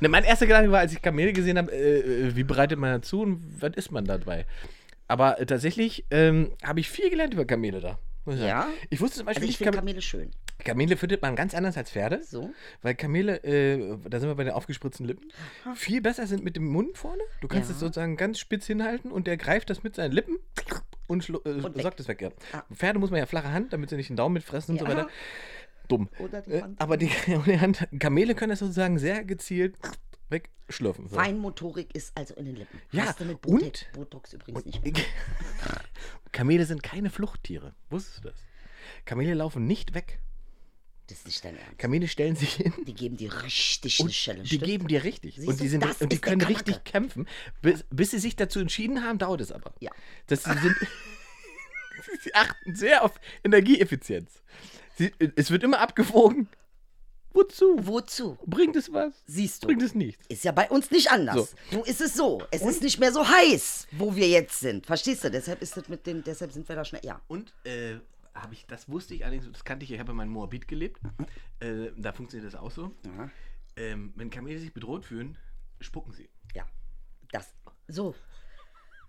[0.00, 2.92] Ne, mein erster Gedanke war, als ich Kamele gesehen habe, äh, äh, wie bereitet man
[2.92, 4.46] dazu und was ist man dabei?
[5.08, 7.98] Aber äh, tatsächlich ähm, habe ich viel gelernt über Kamele da.
[8.26, 8.46] ich sagen.
[8.46, 8.68] Ja?
[8.90, 10.30] Ich wusste zum Beispiel Also ich finde Kam Kamele schön.
[10.64, 12.20] Kamele findet man ganz anders als Pferde.
[12.22, 12.50] So?
[12.82, 15.30] Weil Kamele, äh, da sind wir bei den aufgespritzten Lippen,
[15.74, 17.22] viel besser sind mit dem Mund vorne.
[17.40, 17.74] Du kannst Ja.
[17.74, 20.36] es sozusagen ganz spitz hinhalten und der greift das mit seinen Lippen
[21.06, 21.82] und, äh, Und weg.
[21.82, 22.20] saugt es weg.
[22.20, 22.30] Ja.
[22.52, 22.64] Ah.
[22.74, 24.90] Pferde muss man ja flache Hand, damit sie nicht den Daumen mitfressen und so Ja.
[24.90, 25.08] weiter.
[25.88, 26.08] Dumm.
[26.46, 27.10] Die Äh, aber die,
[27.46, 29.76] die Hand, Kamele können das sozusagen sehr gezielt
[30.30, 31.08] wegschlürfen.
[31.08, 31.16] So.
[31.16, 32.80] Feinmotorik ist also in den Lippen.
[32.92, 35.06] Ja, Hast du mit und- Botox, Botox übrigens Und nicht.
[36.32, 37.74] Kamele sind keine Fluchttiere.
[37.90, 38.38] Wusstest du das?
[39.04, 40.20] Kamele laufen nicht weg.
[41.08, 41.78] Das ist nicht dein Ernst.
[41.78, 42.74] Kamele stellen sich hin.
[42.86, 44.46] Die geben dir richtig eine Challenge.
[44.46, 45.36] die geben dir richtig.
[45.36, 47.26] Siehst und die, sind, und die können richtig kämpfen.
[47.62, 49.72] Bis, bis sie sich dazu entschieden haben, dauert es aber.
[49.80, 49.90] Ja.
[50.26, 50.60] Das, sind,
[52.20, 54.42] sie achten sehr auf Energieeffizienz.
[54.98, 56.48] Sie, es wird immer abgewogen.
[57.32, 57.76] Wozu?
[57.86, 58.36] Wozu?
[58.46, 59.14] Bringt es was?
[59.26, 59.68] Siehst du.
[59.68, 60.26] Bringt es nichts?
[60.28, 61.54] Ist ja bei uns nicht anders.
[61.70, 62.42] Nun ist es so.
[62.50, 64.86] Es ist nicht mehr so heiß, wo wir jetzt sind.
[64.86, 65.30] Verstehst du?
[65.30, 67.02] Deshalb ist es mit den, deshalb sind wir da schnell.
[67.04, 67.20] Ja.
[67.28, 67.96] Und äh,
[68.34, 71.00] habe ich, das wusste ich allerdings, das kannte ich, ich habe in meinem Moabit gelebt.
[71.60, 72.92] Äh, da funktioniert das auch so.
[73.04, 73.30] Ja.
[73.76, 75.38] Ähm, wenn Kamele sich bedroht fühlen,
[75.80, 76.28] spucken sie.
[76.54, 76.66] Ja.
[77.30, 77.54] Das.
[77.86, 78.14] So.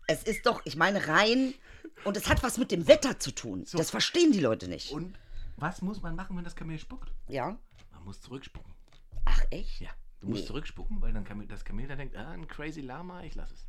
[0.08, 1.54] Es ist doch, ich meine, rein.
[2.04, 3.66] Und es hat was mit dem Wetter zu tun.
[3.72, 4.92] Das verstehen die Leute nicht.
[4.92, 5.16] Und
[5.62, 7.12] was muss man machen, wenn das Kamel spuckt?
[7.28, 7.58] Ja.
[7.92, 8.74] Man muss zurückspucken.
[9.26, 9.82] Ach, echt?
[9.82, 9.90] Ja,
[10.22, 10.48] du musst Nee.
[10.48, 13.68] zurückspucken, weil dann Kamel, das Kamel da denkt, ah, ein crazy Lama, ich lass es.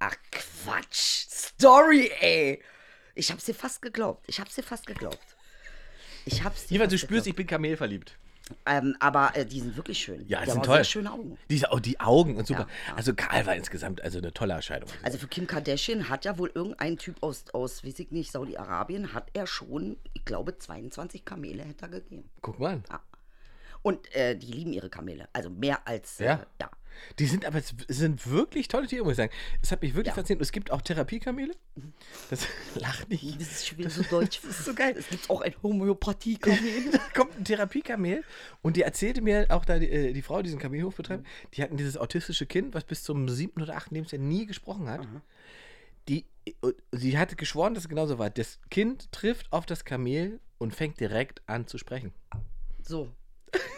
[0.00, 1.26] Ach, Quatsch.
[1.28, 2.62] Story, ey.
[3.14, 4.24] Ich hab's dir fast geglaubt.
[4.28, 5.18] Ich hab's dir fast geglaubt.
[6.24, 7.36] Ich hab's dir Jedenfalls, du spürst, ich geglaubt.
[7.36, 8.18] bin Kamel verliebt.
[8.66, 10.26] Ähm, aber äh, die sind wirklich schön.
[10.28, 10.76] Ja, die die sind toll.
[10.76, 11.38] Sehr schöne Augen.
[11.50, 12.60] Diese, oh, die Augen und super.
[12.60, 12.94] Ja, ja.
[12.96, 14.88] Also Karl war insgesamt also eine tolle Erscheinung.
[15.02, 19.12] Also für Kim Kardashian hat ja wohl irgendein Typ aus, aus weiß ich nicht, Saudi-Arabien,
[19.14, 22.28] hat er schon, ich glaube, 22 Kamele hätte er gegeben.
[22.42, 22.82] Guck mal.
[22.90, 23.00] Ja.
[23.82, 25.28] Und äh, die lieben ihre Kamele.
[25.32, 26.70] Also mehr als, äh, Ja.
[27.08, 27.14] Ja.
[27.18, 29.32] Die sind aber sind wirklich tolle Tiere, muss ich sagen.
[29.62, 30.14] Es hat mich wirklich Ja.
[30.14, 30.42] fasziniert.
[30.42, 31.52] Es gibt auch Therapiekamele.
[32.30, 33.40] Das lacht nicht.
[33.40, 34.40] Das ist schon wieder so deutsch.
[34.42, 34.94] Das ist so geil.
[34.98, 36.58] Es gibt auch ein Homöopathie-Kamel.
[36.92, 38.24] Da kommt ein Therapiekamel
[38.62, 41.26] und die erzählte mir auch da die, äh, die Frau, die diesen Kamelhof betreibt, Mhm.
[41.54, 45.06] die hatten dieses autistische Kind, was bis zum siebten oder achten Lebensjahr nie gesprochen hat.
[46.08, 46.24] Die,
[46.60, 48.30] und sie hatte geschworen, dass es genauso war.
[48.30, 52.12] Das Kind trifft auf das Kamel und fängt direkt an zu sprechen.
[52.82, 53.10] so.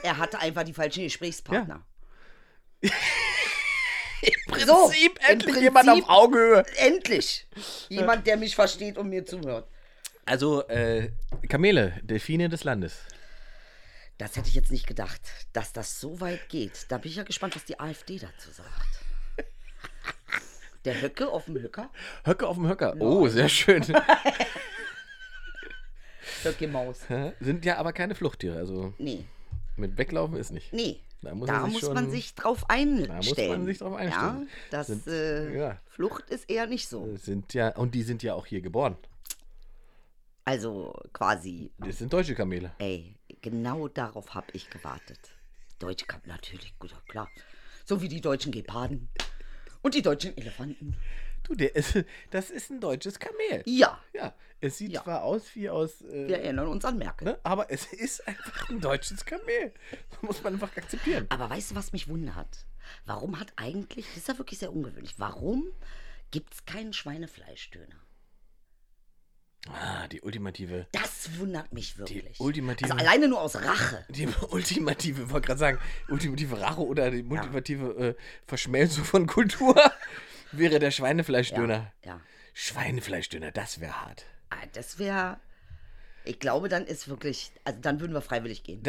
[0.02, 1.84] Er hatte einfach die falschen Gesprächspartner.
[2.82, 2.90] Im
[4.66, 6.64] So, Prinzip im endlich jemand Prinzip- auf Augenhöhe.
[6.76, 7.46] Endlich!
[7.88, 9.66] Jemand, der mich versteht und mir zuhört.
[10.26, 11.10] Also, äh,
[11.48, 12.98] Kamele, Delfine des Landes.
[14.18, 15.20] Das hätte ich jetzt nicht gedacht,
[15.54, 16.86] dass das so weit geht.
[16.90, 19.48] Da bin ich ja gespannt, was die AfD dazu sagt.
[20.84, 21.90] Der Höcke auf dem Höcker?
[22.24, 22.94] Höcke auf dem Höcker.
[23.00, 23.82] Oh, sehr schön.
[26.44, 27.00] Höcke Maus.
[27.40, 28.56] Sind ja aber keine Fluchttiere.
[28.58, 29.24] Also Nee,
[29.76, 30.72] mit Weglaufen ist nicht.
[30.72, 31.00] nee.
[31.22, 33.16] Da muss da man sich muss schon- man sich drauf einstellen.
[33.18, 34.42] muss man sich drauf einstellen.
[34.42, 35.80] Ja, das Sind- äh, ja.
[35.86, 37.14] Flucht ist eher nicht so.
[37.16, 38.96] Sind ja, und die sind ja auch hier geboren.
[40.44, 42.72] Also quasi, Das sind deutsche Kamele.
[42.78, 45.18] ey, genau darauf habe ich gewartet.
[45.78, 47.28] Deutsche Kap natürlich, gut, klar.
[47.84, 49.08] So wie die deutschen Geparden
[49.82, 50.96] und die deutschen Elefanten.
[51.50, 51.98] Du, der ist,
[52.30, 53.62] das ist ein deutsches Kamel.
[53.66, 55.02] Ja, Ja, es sieht Ja.
[55.02, 57.24] zwar aus wie aus, äh, wir erinnern uns an Merkel.
[57.26, 59.72] ne, aber es ist einfach ein deutsches Kamel.
[60.10, 61.26] Das muss man einfach akzeptieren.
[61.28, 62.66] Aber weißt du, was mich wundert?
[63.04, 65.64] Warum hat eigentlich, das ist ja wirklich sehr ungewöhnlich, warum
[66.30, 67.96] gibt es keinen Schweinefleischdöner?
[69.68, 72.38] Ah, die ultimative, Das wundert mich wirklich.
[72.40, 74.06] ultimative- Also alleine nur aus Rache.
[74.08, 75.78] die ultimative, ich wollte gerade sagen,
[76.08, 78.14] ultimative Rache oder die ultimative äh,
[78.46, 79.74] Verschmelzung von Kultur
[80.52, 81.92] wäre der Schweinefleischdöner.
[82.04, 82.20] Ja.
[82.54, 84.24] Schweinefleischdöner, das wäre hart.
[84.50, 85.38] Ah, Das wäre,
[86.24, 88.82] ich glaube, dann ist wirklich, also dann würden wir freiwillig gehen.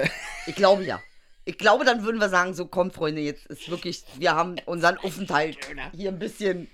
[0.48, 1.02] Ich glaube ja.
[1.46, 4.98] Ich glaube, dann würden wir sagen, so komm, Freunde, jetzt ist wirklich, wir haben unseren
[5.00, 5.58] Aufenthalt
[5.92, 6.68] hier ein bisschen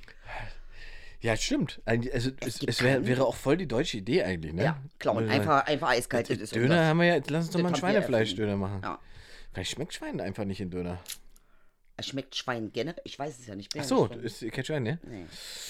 [1.21, 1.81] Ja, stimmt.
[1.85, 4.63] Also, es, es wär, wäre auch voll die deutsche Idee eigentlich, ne?
[4.65, 5.25] Ja, klauen.
[5.27, 6.53] Weil- Einfach, einfach eiskalt.
[6.53, 8.81] Döner haben wir ja, lass uns doch mal einen Schweinefleischdöner machen.
[8.83, 8.99] Ja.
[9.53, 10.99] Vielleicht schmeckt Schwein einfach nicht in Döner.
[11.99, 13.01] Es schmeckt Schwein generell.
[13.05, 13.73] Ich weiß es ja nicht.
[13.73, 14.19] bin Ach ja so, Schwein.
[14.19, 14.99] ist kein Schwein, ne?
[15.03, 15.25] Nee.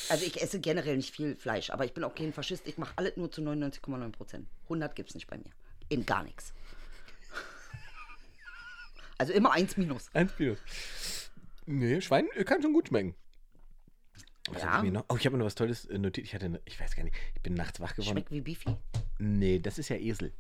[0.09, 2.67] Also ich esse generell nicht viel Fleisch, aber ich bin auch kein Faschist.
[2.67, 4.47] Ich mache alles nur zu 99,9 Prozent.
[4.63, 5.51] 100 gibt es nicht bei mir.
[5.89, 6.53] In gar nichts.
[9.19, 10.09] Also immer eins minus.
[10.13, 10.59] Eins minus.
[11.65, 13.15] Nee, Schwein äh, kann schon gut schmecken.
[14.49, 14.78] Was Ja.
[14.78, 15.05] ich mir noch?
[15.09, 16.28] Oh, ich habe mir noch was Tolles äh, notiert.
[16.28, 18.11] Ich hatte, eine, ich weiß gar nicht, ich bin nachts wach geworden.
[18.11, 18.75] Schmeckt wie Beefy?
[19.17, 20.34] Nee, das ist ja Esel.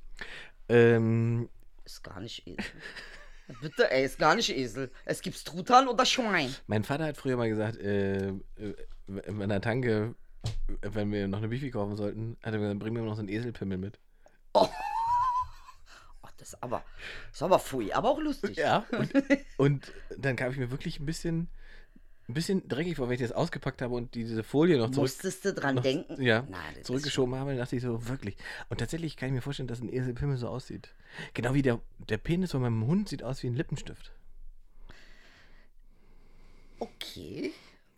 [0.69, 1.49] Ähm,
[1.85, 2.63] Ist gar nicht Esel.
[3.61, 4.91] Bitte, ey, ist gar nicht Esel.
[5.05, 6.53] Es gibt Truthahn oder Schwein.
[6.67, 8.33] mein Vater hat früher mal gesagt, äh, äh,
[9.25, 10.15] in der Tanke,
[10.81, 13.19] äh, wenn wir noch eine Bifi kaufen sollten, hat er gesagt, bring mir noch so
[13.19, 13.99] einen Eselpimmel mit.
[14.53, 14.67] Oh,
[16.37, 16.83] das ist aber,
[17.29, 18.57] das ist aber pfui, aber auch lustig.
[18.57, 18.85] Ja.
[18.91, 19.13] Und,
[19.57, 21.47] und dann kam ich mir wirklich ein bisschen,
[22.29, 25.45] ein bisschen dreckig vor, wenn ich das ausgepackt habe und diese Folie noch zurück, Musstest
[25.45, 26.21] du dran noch, denken?
[26.21, 28.35] ja, Na, zurückgeschoben habe, dann dachte ich so, wirklich.
[28.69, 30.89] Und tatsächlich kann ich mir vorstellen, dass ein Eselpimmel so aussieht.
[31.33, 34.11] Genau wie der, der Penis von meinem Hund sieht aus wie ein Lippenstift.
[36.79, 37.53] Okay.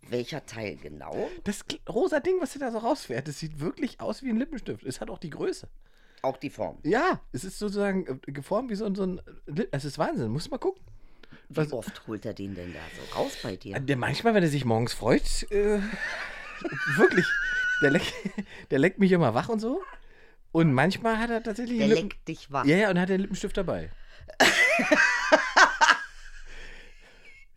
[0.09, 1.29] Welcher Teil genau?
[1.43, 4.83] Das rosa Ding, was dir da so rausfährt, das sieht wirklich aus wie ein Lippenstift.
[4.83, 5.67] Es hat auch die Größe.
[6.21, 6.79] Auch die Form.
[6.83, 9.21] Ja, es ist sozusagen äh, geformt wie so, ein- so ein.
[9.71, 10.83] Es ist Wahnsinn, muss mal gucken.
[11.49, 13.79] Wie oft holt er den denn da so raus bei dir?
[13.79, 15.79] Der manchmal, wenn er sich morgens freut, äh,
[16.95, 17.25] wirklich,
[17.81, 18.03] der, leck,
[18.71, 19.81] der leckt mich immer wach und so.
[20.51, 21.79] Und manchmal hat er tatsächlich.
[21.79, 22.65] Der Lippen- leckt dich wach.
[22.65, 23.89] Ja, ja, und hat den Lippenstift dabei.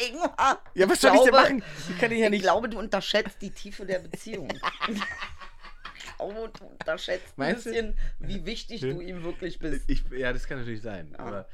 [0.00, 1.62] Ingmar, Ja, was soll ich denn glaube- machen?
[1.90, 2.42] Ich kann ich ja Ich nicht.
[2.42, 4.48] glaube, du unterschätzt die Tiefe der Beziehung.
[4.88, 7.70] ich glaube, du unterschätzt ein Meinst du?
[7.70, 9.84] bisschen, wie wichtig du ihm wirklich bist.
[9.88, 11.14] Ich, ja, das kann natürlich sein.
[11.16, 11.46] Aber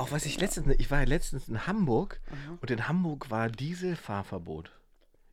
[0.00, 2.20] auch was ich letztens, ich war ja letztens in Hamburg
[2.60, 4.70] und in Hamburg war Dieselfahrverbot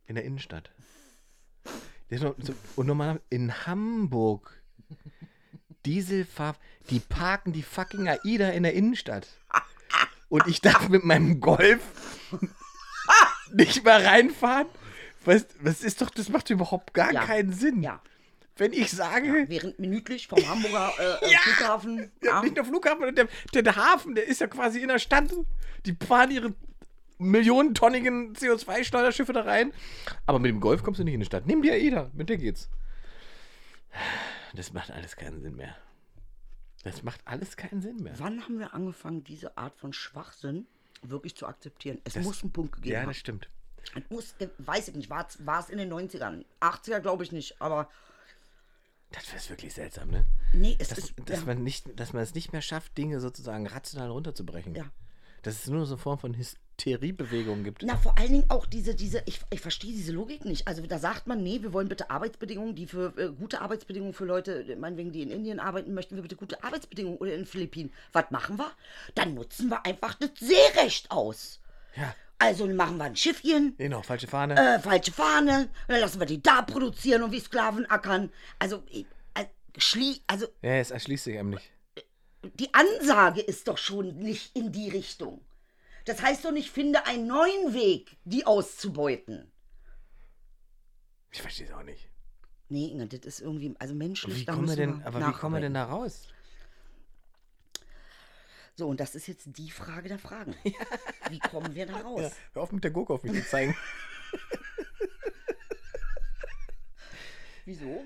[0.06, 0.70] in der Innenstadt.
[2.76, 4.62] Und nochmal in Hamburg
[5.86, 6.56] Dieselfahr,
[6.90, 9.26] die parken die fucking AIDA in der Innenstadt.
[10.28, 11.80] Und ich darf mit meinem Golf
[13.54, 14.66] nicht mal reinfahren.
[15.24, 17.24] Was, was ist doch, das macht überhaupt gar Ja.
[17.24, 17.82] keinen Sinn.
[17.82, 18.00] Ja,
[18.58, 21.38] Wenn ich sage, während minütlich vom Hamburger äh, äh, Ja!
[21.40, 22.10] Flughafen.
[22.22, 24.98] Ja, Ja, nicht der Flughafen, der, der, der Hafen, der ist ja quasi in der
[24.98, 25.32] Stadt.
[25.86, 26.54] Die fahren ihre
[27.18, 29.72] millionentonnigen CO2-Steuerschiffe da rein.
[30.26, 31.46] Aber mit dem Golf kommst du nicht in die Stadt.
[31.46, 32.68] Nimm dir AIDA, mit der geht's.
[34.54, 35.76] Das macht alles keinen Sinn mehr.
[36.84, 38.14] Das macht alles keinen Sinn mehr.
[38.18, 40.66] Wann haben wir angefangen, diese Art von Schwachsinn
[41.02, 42.00] wirklich zu akzeptieren?
[42.04, 43.08] Es Das- muss einen Punkt gegeben Ja, haben.
[43.08, 43.48] das stimmt.
[43.94, 46.44] Es muss, weiß ich nicht, war es- war es in den 90ern?
[46.60, 47.88] 80er glaube ich nicht, aber
[49.10, 50.24] Das ist wirklich seltsam, ne?
[50.52, 51.14] nee, es Dass, ist.
[51.24, 54.74] dass, ja, man nicht, dass man es nicht mehr schafft, Dinge sozusagen rational runterzubrechen.
[54.74, 54.84] Ja.
[55.42, 57.82] Dass es nur so eine Form von Hysteriebewegung gibt.
[57.84, 60.66] Na, vor allen Dingen auch diese, diese, ich, ich verstehe diese Logik nicht.
[60.68, 64.24] Also da sagt man, nee, wir wollen bitte Arbeitsbedingungen, die für äh, gute Arbeitsbedingungen für
[64.24, 67.92] Leute, meinetwegen, die in Indien arbeiten, möchten wir bitte gute Arbeitsbedingungen oder in den Philippinen.
[68.12, 68.70] Was machen wir?
[69.14, 71.60] Dann nutzen wir einfach das Seerecht aus.
[71.96, 74.54] Ja, Also machen wir ein Schiffchen, genau, falsche Fahne.
[74.56, 78.30] äh, falsche Fahne, dann lassen wir die da produzieren und wie Sklaven ackern.
[78.60, 81.68] Also, ich- äh, schlie, also ja, es erschließt sich einem nicht.
[82.54, 85.40] die Ansage ist doch schon nicht in die Richtung.
[86.04, 89.50] Das heißt doch nicht, finde einen neuen Weg, die auszubeuten.
[91.32, 92.08] Ich verstehe es auch nicht.
[92.68, 94.36] Nee, Inge, das ist irgendwie, also menschlich.
[94.36, 96.28] Wie kommen wir denn, aber wie kommen wir denn da raus?
[98.78, 100.54] So, und das ist jetzt die Frage der Fragen.
[101.30, 102.22] Wie kommen wir da raus?
[102.22, 103.76] Ja, hör auf mit der Gurke auf mich zu zeigen.
[107.64, 108.04] Wieso?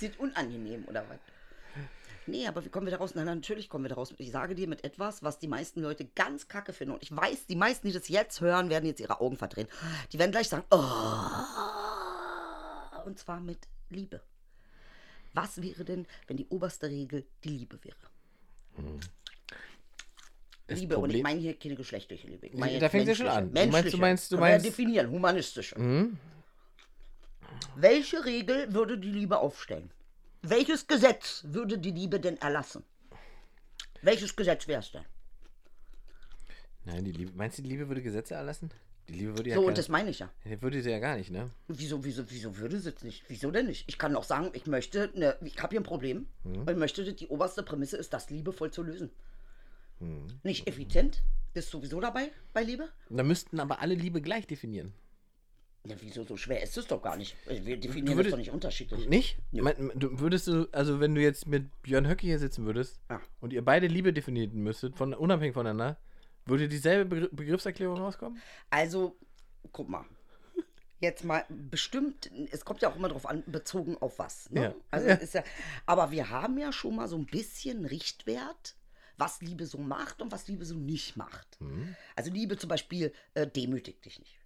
[0.00, 1.18] Das unangenehm oder was?
[2.26, 3.12] Nee, aber wie kommen wir da raus?
[3.14, 4.14] Na, natürlich kommen wir da raus.
[4.16, 6.94] Ich sage dir mit etwas, was die meisten Leute ganz kacke finden.
[6.94, 9.68] Und ich weiß, die meisten, die das jetzt hören, werden jetzt ihre Augen verdrehen.
[10.12, 10.80] Die werden gleich sagen, oh.
[13.04, 14.22] Und zwar mit Liebe.
[15.34, 17.98] Was wäre denn, wenn die oberste Regel die Liebe wäre?
[20.66, 22.46] Das Liebe, und ich Problem- meine hier keine geschlechtliche Liebe.
[22.46, 23.52] Ich Da meine jetzt fängt sie schon an.
[23.52, 25.78] Du meinst- du meinst- du wir ja meinst- definieren, humanistische.
[25.78, 26.16] Mhm.
[27.76, 29.90] Welche Regel würde die Liebe aufstellen?
[30.42, 32.82] Welches Gesetz würde die Liebe denn erlassen?
[34.02, 35.04] Welches Gesetz wäre es denn?
[36.84, 37.32] Nein, die Liebe.
[37.34, 38.70] Meinst du, die Liebe würde Gesetze erlassen?
[39.08, 40.30] Die Liebe würde ja So, gar, und das meine ich ja.
[40.60, 41.50] Würde sie ja gar nicht, ne?
[41.68, 43.22] Wieso, wieso, wieso würde sie es nicht?
[43.28, 43.84] Wieso denn nicht?
[43.86, 47.10] Ich kann auch sagen, ich möchte, ne, ich habe hier ein Problem und ich möchte,
[47.12, 49.10] die oberste Prämisse ist, das liebevoll zu lösen.
[50.42, 51.22] Nicht effizient?
[51.52, 52.88] Bist du sowieso dabei bei Liebe?
[53.10, 54.92] Dann müssten aber alle Liebe gleich definieren.
[55.86, 57.36] Ja, wieso so schwer ist es doch gar nicht?
[57.46, 59.08] Wir definieren würdest- das doch nicht unterschiedlich.
[59.08, 59.38] Nicht?
[59.52, 63.20] Mein- Du würdest du, also wenn du jetzt mit Björn Höcke hier sitzen würdest Ja.
[63.40, 65.98] und ihr beide Liebe definieren müsstet, von, unabhängig voneinander,
[66.46, 68.40] würde dieselbe Begr- Begriffserklärung rauskommen?
[68.70, 69.16] Also,
[69.72, 70.04] guck mal.
[71.00, 74.50] jetzt mal bestimmt, es kommt ja auch immer darauf an, bezogen auf was.
[74.50, 74.62] Ne?
[74.62, 74.74] Ja.
[74.90, 75.14] Also Ja.
[75.16, 75.44] ist ja,
[75.84, 78.74] aber wir haben ja schon mal so ein bisschen Richtwert,
[79.16, 81.60] was Liebe so macht und was Liebe so nicht macht.
[81.60, 81.94] Mhm.
[82.16, 84.38] Also Liebe zum Beispiel äh, demütigt dich nicht.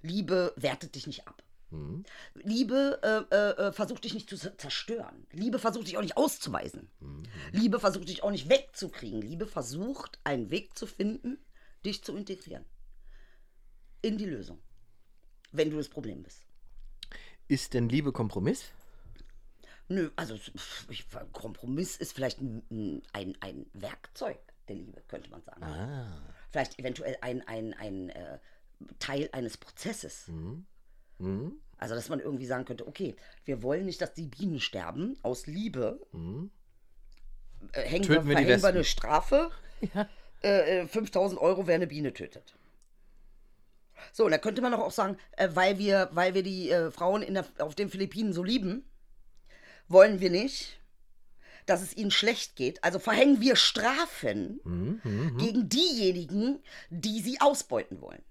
[0.00, 1.42] Liebe wertet dich nicht ab.
[1.70, 2.04] Mhm.
[2.34, 5.26] Liebe äh, äh, äh, versucht dich nicht zu zer- zerstören.
[5.32, 6.90] Liebe versucht dich auch nicht auszuweisen.
[7.00, 7.22] Mhm.
[7.52, 9.20] Liebe versucht dich auch nicht wegzukriegen.
[9.20, 11.38] Liebe versucht einen Weg zu finden,
[11.84, 12.64] dich zu integrieren.
[14.02, 14.58] In die Lösung.
[15.50, 16.46] Wenn du das Problem bist.
[17.48, 18.72] Ist denn Liebe Kompromiss?
[19.88, 20.34] Nö, also
[20.88, 25.62] ich, Kompromiss ist vielleicht ein, ein- Werkzeug der Liebe, könnte man sagen.
[25.64, 26.22] Ah.
[26.50, 28.38] Vielleicht eventuell ein, ein, ein äh,
[28.98, 30.28] Teil eines Prozesses.
[31.18, 31.56] Mhm.
[31.78, 35.16] Also, dass man irgendwie sagen könnte, okay, wir wollen nicht, dass die Bienen sterben.
[35.22, 36.00] Aus Liebe
[37.72, 38.70] äh, hängen Töten wir wir Wespen.
[38.70, 39.50] eine Strafe.
[39.94, 40.08] Ja.
[40.44, 42.54] Äh, äh, 5000 Euro, wer eine Biene tötet.
[44.12, 46.92] So, und da könnte man doch auch sagen, äh, weil wir, weil wir die äh,
[46.92, 48.84] Frauen in der, auf den Philippinen so lieben,
[49.92, 50.78] wollen wir nicht,
[51.66, 52.82] dass es ihnen schlecht geht.
[52.82, 55.36] Also verhängen wir Strafen Mhm.
[55.38, 58.22] gegen diejenigen, die sie ausbeuten wollen.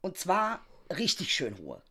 [0.00, 1.82] Und zwar richtig schön hohe.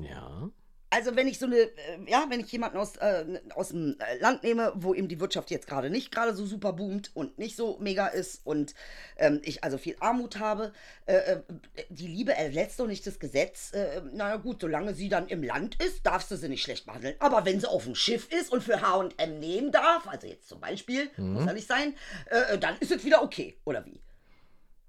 [0.00, 0.50] Ja.
[0.90, 1.70] Also wenn ich so eine, äh,
[2.06, 5.50] ja, wenn ich jemanden aus, äh, aus dem äh, Land nehme, wo eben die Wirtschaft
[5.50, 8.74] jetzt gerade nicht gerade so super boomt und nicht so mega ist und
[9.18, 10.72] ähm, ich also viel Armut habe,
[11.06, 11.42] äh, äh,
[11.90, 13.72] die Liebe ersetzt doch nicht das Gesetz.
[13.74, 17.16] Äh, naja gut, solange sie dann im Land ist, darfst du sie nicht schlecht behandeln.
[17.18, 20.60] Aber wenn sie auf dem Schiff ist und für H&M nehmen darf, also jetzt zum
[20.60, 21.94] Beispiel, muss ja nicht sein,
[22.26, 24.00] äh, dann ist es wieder okay, oder wie?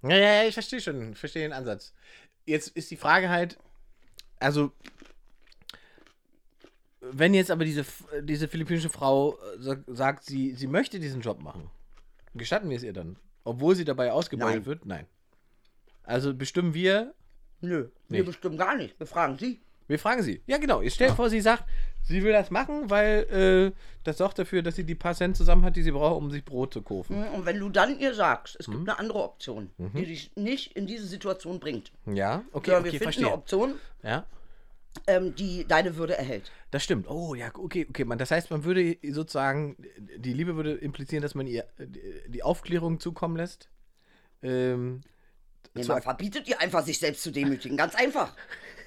[0.03, 1.93] Ja, ja, ja, ich verstehe schon, ich verstehe den Ansatz.
[2.45, 3.57] Jetzt ist die Frage halt,
[4.39, 4.71] also,
[7.11, 7.85] wenn jetzt aber diese,
[8.21, 11.69] diese philippinische Frau äh, sa- sagt, sie, sie möchte diesen Job machen,
[12.35, 13.17] gestatten wir es ihr dann?
[13.43, 14.65] Obwohl sie dabei ausgebeutet Nein.
[14.65, 14.85] wird?
[14.85, 15.05] Nein.
[16.03, 17.13] Also bestimmen wir,
[17.61, 18.25] Nö, wir Nicht.
[18.27, 18.97] bestimmen gar nicht.
[18.99, 19.59] Wir fragen sie.
[19.87, 20.41] wir fragen sie.
[20.47, 20.81] Ja, genau.
[20.81, 21.65] Ihr stellt vor, sie sagt,
[22.03, 25.65] sie will das machen, weil äh, das sorgt dafür, dass sie die paar Cent zusammen
[25.65, 27.19] hat, die sie braucht, um sich Brot zu kaufen.
[27.19, 28.71] Mhm, Und wenn du dann ihr sagst, es Mhm.
[28.73, 32.79] gibt eine andere Option, die dich nicht in diese Situation bringt, Ja, okay, ja, wir
[32.81, 33.25] okay, finden verstehe.
[33.25, 34.25] eine Option, Ja.
[35.07, 36.51] Ähm, die deine Würde erhält.
[36.71, 37.09] Das stimmt.
[37.09, 38.05] Oh ja, okay, okay.
[38.05, 39.77] Man, das heißt, man würde sozusagen,
[40.17, 41.87] die Liebe würde implizieren, dass man ihr äh,
[42.27, 43.69] die Aufklärung zukommen lässt.
[44.41, 45.01] Ähm,
[45.73, 47.77] Nee, man verbietet ihr einfach, sich selbst zu demütigen.
[47.77, 48.35] Ganz einfach.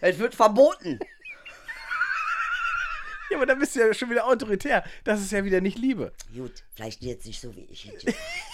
[0.01, 0.99] Es wird verboten.
[3.31, 4.85] ja, aber dann bist du ja schon wieder autoritär.
[5.05, 6.13] Das ist ja wieder nicht Liebe.
[6.35, 7.91] Gut, vielleicht jetzt nicht so wie ich.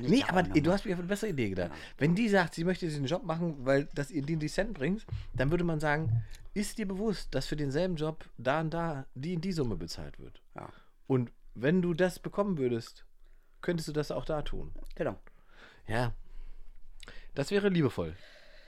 [0.00, 1.72] Nee, ja aber du hast mir auf eine bessere Idee gedacht.
[1.98, 5.06] Wenn die sagt, sie möchte diesen Job machen, weil das ihr die, die Cent bringt,
[5.34, 6.22] dann würde man sagen,
[6.54, 10.18] ist dir bewusst, dass für denselben Job da und da die in die Summe bezahlt
[10.18, 10.42] wird.
[10.54, 10.68] Ja,
[11.06, 13.04] Und wenn du das bekommen würdest,
[13.60, 14.72] könntest du das auch da tun.
[14.94, 15.18] genau.
[15.86, 16.12] Ja.
[17.34, 18.14] Das wäre liebevoll.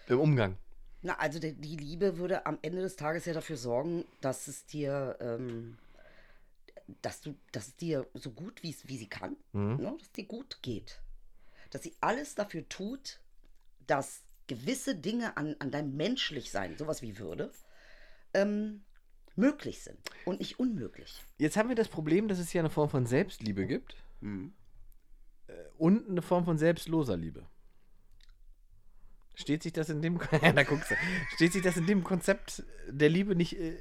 [0.08, 0.56] Im Umgang.
[1.02, 4.64] Na, also die, die Liebe würde am Ende des Tages ja dafür sorgen, dass es
[4.64, 5.76] dir, ähm,
[7.02, 10.26] dass du, dass es dir so gut wie, wie sie kann, ne, dass es dir
[10.26, 11.00] gut geht.
[11.70, 13.20] Dass sie alles dafür tut,
[13.86, 17.50] dass gewisse Dinge an, an deinem Menschlichsein, sowas wie Würde,
[18.34, 18.82] ähm,
[19.36, 21.24] möglich sind und nicht unmöglich.
[21.38, 23.96] Jetzt haben wir das Problem, dass es ja eine Form von Selbstliebe gibt
[25.46, 27.46] äh, und eine Form von selbstloser Liebe.
[29.34, 30.94] Steht sich das in dem da guckst du.
[31.34, 33.76] Steht sich das in dem Konzept der Liebe nicht äh,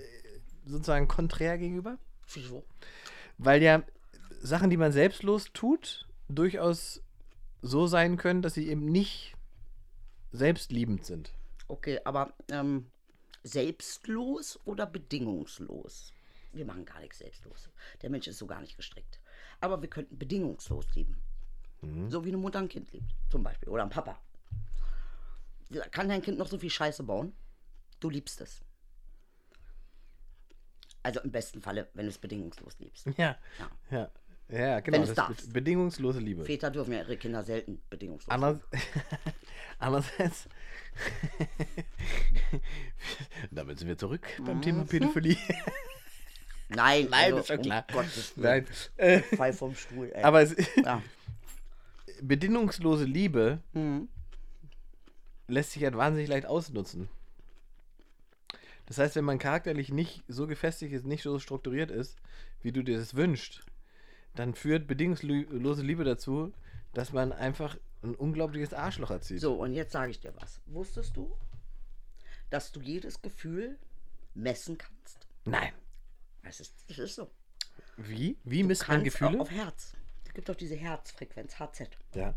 [0.66, 2.00] sozusagen konträr gegenüber?
[2.34, 2.64] Wieso?
[3.38, 3.84] Weil ja
[4.42, 7.02] Sachen, die man selbstlos tut, durchaus
[7.62, 9.36] so sein können, dass sie eben nicht
[10.32, 11.34] selbstliebend sind.
[11.68, 12.92] Okay, aber ähm,
[13.44, 16.12] selbstlos oder bedingungslos?
[16.52, 17.70] Wir machen gar nichts selbstlos.
[18.02, 19.20] Der Mensch ist so gar nicht gestrickt.
[19.60, 21.22] Aber wir könnten bedingungslos lieben.
[22.10, 23.68] So wie eine Mutter ein Kind liebt, zum Beispiel.
[23.70, 24.18] Oder ein Papa.
[25.92, 27.34] Kann dein Kind noch so viel Scheiße bauen?
[28.00, 28.62] Du liebst es.
[31.04, 33.06] Also im besten Falle, wenn du es bedingungslos liebst.
[33.18, 33.36] Ja.
[33.92, 34.10] Ja.
[34.50, 34.96] Ja, ja genau.
[34.98, 35.54] Wenn es das darfst.
[35.54, 36.44] bedingungslose Liebe.
[36.46, 38.60] Väter dürfen ja ihre Kinder selten bedingungslos Anders,
[39.80, 40.48] andererseits,
[43.52, 45.38] damit sind wir zurück beim Thema Pädophilie.
[46.70, 47.86] Nein, Nein, also, ist schon um klar.
[47.92, 48.66] Gottes Willen.
[48.98, 49.00] Nein.
[49.08, 50.24] Äh, Fall vom Stuhl, ey.
[50.24, 51.02] aber es, ja.
[52.22, 54.08] bedingungslose Liebe Mhm.
[55.48, 57.10] lässt sich halt wahnsinnig leicht ausnutzen.
[58.86, 62.18] Das heißt, wenn man charakterlich nicht so gefestigt ist, nicht so strukturiert ist,
[62.62, 63.66] wie du dir das wünschst,
[64.36, 66.54] dann führt bedingungslose Liebe dazu,
[66.94, 69.40] dass man einfach ein unglaubliches Arschloch erzieht.
[69.40, 70.60] So, und jetzt sage ich dir was.
[70.66, 71.36] Wusstest du,
[72.50, 73.78] dass du jedes Gefühl
[74.34, 75.28] messen kannst?
[75.46, 75.74] Nein.
[76.44, 77.32] Es ist, es ist so.
[77.98, 78.38] Wie?
[78.44, 79.40] Wie misst man Gefühle?
[79.40, 79.94] Auf Herz.
[80.26, 81.90] Es gibt doch diese Herzfrequenz, HZ.
[82.16, 82.34] Ja.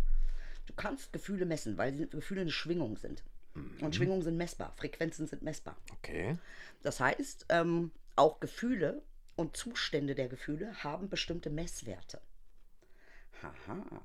[0.67, 3.25] Du kannst Gefühle messen, weil Gefühle eine Schwingung sind.
[3.81, 5.77] Und Schwingungen sind messbar, Frequenzen sind messbar.
[5.99, 6.39] Okay.
[6.83, 9.03] Das heißt, ähm, auch Gefühle
[9.37, 12.21] und Zustände der Gefühle haben bestimmte Messwerte.
[13.43, 14.03] Haha.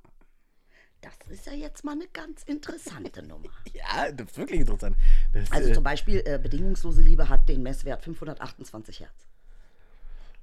[1.02, 3.50] Das ist ja jetzt mal eine ganz interessante Nummer.
[3.74, 4.96] Ja, das ist wirklich interessant.
[5.34, 9.26] Das, Also äh, zum Beispiel, äh, bedingungslose Liebe hat den Messwert 528 Hertz.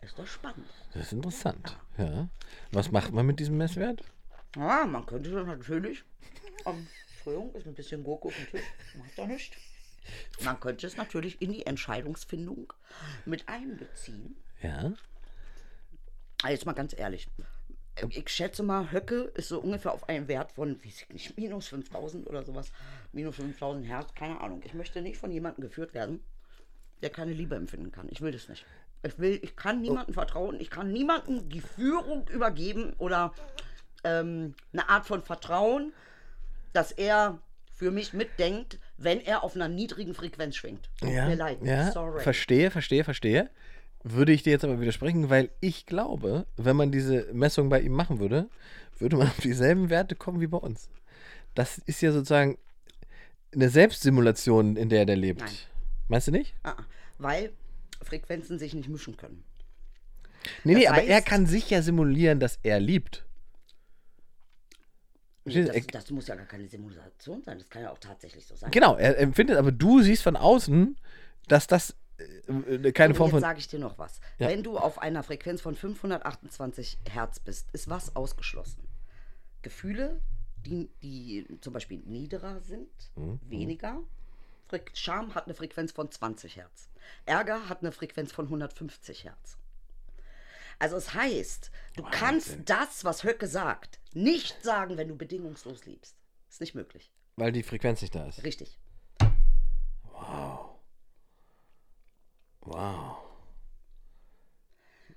[0.03, 0.67] Ist doch spannend.
[0.95, 1.77] das ist interessant.
[1.97, 2.29] Ja.
[2.73, 4.03] Was macht man mit diesem Messwert?
[4.57, 6.05] Ja, man könnte natürlich.
[6.67, 6.87] Ähm,
[7.29, 8.67] Entschuldigung, ist ein bisschen Gurke auf dem Tisch.
[8.97, 9.57] Macht doch nicht.
[10.43, 12.73] Man könnte es natürlich in die Entscheidungsfindung
[13.27, 14.37] mit einbeziehen.
[14.63, 14.93] Ja.
[16.43, 17.29] Also jetzt mal ganz ehrlich.
[18.11, 21.69] Ich schätze mal, Höcke ist so ungefähr auf einen Wert von, weiß ich nicht, minus
[21.69, 22.71] 5000 oder sowas.
[23.13, 24.63] Minus 5000 Hertz, keine Ahnung.
[24.65, 26.23] Ich möchte nicht von jemandem geführt werden,
[27.03, 28.09] der keine Liebe empfinden kann.
[28.11, 28.65] Ich will das nicht.
[29.03, 30.61] Ich will, ich kann niemandem vertrauen.
[30.61, 33.35] Ich kann niemandem die Führung übergeben oder
[34.05, 35.93] ähm, eine Art von Vertrauen,
[36.73, 37.39] dass er
[37.73, 40.89] für mich mitdenkt, wenn er auf einer niedrigen Frequenz schwingt.
[41.01, 41.59] Tut Ja, mir leid.
[41.63, 42.21] ja Sorry.
[42.23, 43.51] verstehe, verstehe, verstehe.
[44.05, 47.93] Würde ich dir jetzt aber widersprechen, weil ich glaube, wenn man diese Messung bei ihm
[47.93, 48.49] machen würde,
[48.99, 50.89] würde man auf dieselben Werte kommen wie bei uns.
[51.55, 52.59] Das ist ja sozusagen
[53.55, 55.41] eine Selbstsimulation, in der der lebt.
[55.41, 55.51] Nein.
[56.09, 56.55] Meinst du nicht?
[56.63, 56.85] Ah, ah.
[57.19, 57.53] weil
[58.03, 59.43] Frequenzen sich nicht mischen können.
[60.65, 63.25] Nee, Das nee, aber er heißt- kann sicher simulieren, dass er liebt.
[65.45, 67.59] Das, das muss ja gar keine Simulation sein.
[67.59, 68.71] Das kann ja auch tatsächlich so sein.
[68.71, 70.97] Genau, er empfindet, aber du siehst von außen,
[71.47, 73.41] dass das äh, äh, keine Form jetzt von.
[73.41, 74.21] sage ich dir noch was.
[74.39, 74.49] Ja.
[74.49, 78.87] Wenn du auf einer Frequenz von 528 Hertz bist, ist was ausgeschlossen?
[79.63, 80.21] Gefühle,
[80.67, 84.01] die, die zum Beispiel niederer sind, Mhm, weniger.
[84.67, 86.89] Fre Scham hat eine Frequenz von 20 Hertz.
[87.25, 89.57] Ärger hat eine Frequenz von 150 Hertz.
[90.79, 96.17] Also es heißt, du kannst das, was Höcke sagt, nicht sagen, wenn du bedingungslos liebst.
[96.49, 97.13] Ist nicht möglich.
[97.37, 98.43] Weil die Frequenz nicht da ist.
[98.43, 98.79] Richtig.
[102.61, 103.17] Wow.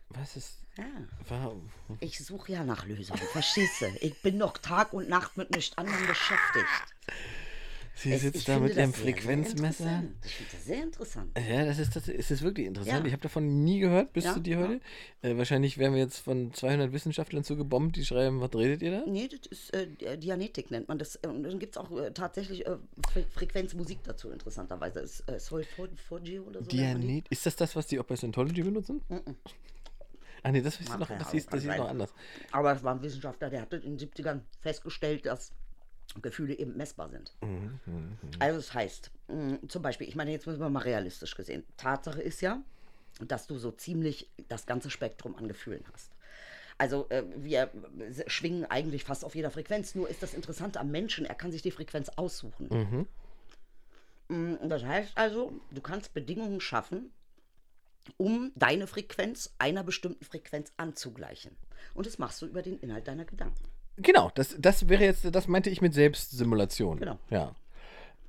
[0.10, 0.60] Was ist.
[0.78, 0.86] Ja.
[1.28, 1.70] Warum?
[2.00, 3.88] Ich suche ja nach Lösungen, verstehst du?
[4.02, 6.68] Ich bin noch Tag und Nacht mit nichts anderem beschäftigt.
[7.96, 10.04] Sie sitzt ich da mit ihrem Frequenzmesser.
[10.26, 11.38] Ich finde das sehr interessant.
[11.38, 13.02] Ja, das ist, das ist das wirklich interessant.
[13.02, 13.06] Ja.
[13.06, 14.82] Ich habe davon nie gehört bis Ja, zu dir heute.
[15.22, 19.04] Äh, wahrscheinlich werden wir jetzt von 200 Wissenschaftlern zugebombt, die schreiben, was redet ihr da?
[19.08, 21.18] Nee, das ist äh, Dianetik, nennt man das.
[21.18, 22.78] Und dann gibt es auch äh, tatsächlich äh,
[23.12, 25.02] Fre Frequenzmusik dazu, interessanterweise.
[25.02, 25.66] Ist, äh, Soul
[26.08, 26.70] Forgio oder so.
[26.70, 27.28] Dianet.
[27.30, 29.02] Ist das das, was die auch bei Scientology benutzen?
[30.44, 32.14] Ah, nee, das ist noch, das hieß, das hieß noch anders.
[32.52, 35.52] Aber es war ein Wissenschaftler, der hatte in den 70ern festgestellt, dass
[36.22, 37.34] Gefühle eben messbar sind.
[37.42, 37.80] Mhm,
[38.40, 41.64] Also das heißt, mh, zum Beispiel, ich meine, jetzt müssen wir mal realistisch gesehen.
[41.78, 42.62] Tatsache ist ja,
[43.20, 46.12] dass du so ziemlich das ganze Spektrum an Gefühlen hast.
[46.78, 47.70] Also äh, wir
[48.28, 51.62] schwingen eigentlich fast auf jeder Frequenz, nur ist das Interessante am Menschen, er kann sich
[51.62, 53.08] die Frequenz aussuchen.
[54.30, 57.12] Mm, Das heißt also, du kannst Bedingungen schaffen,
[58.18, 61.56] um deine Frequenz einer bestimmten Frequenz anzugleichen.
[61.94, 63.64] Und das machst du über den Inhalt deiner Gedanken.
[64.02, 66.98] Genau, das, das wäre jetzt, das meinte ich mit Selbstsimulation.
[67.00, 67.20] Genau.
[67.30, 67.56] Ja.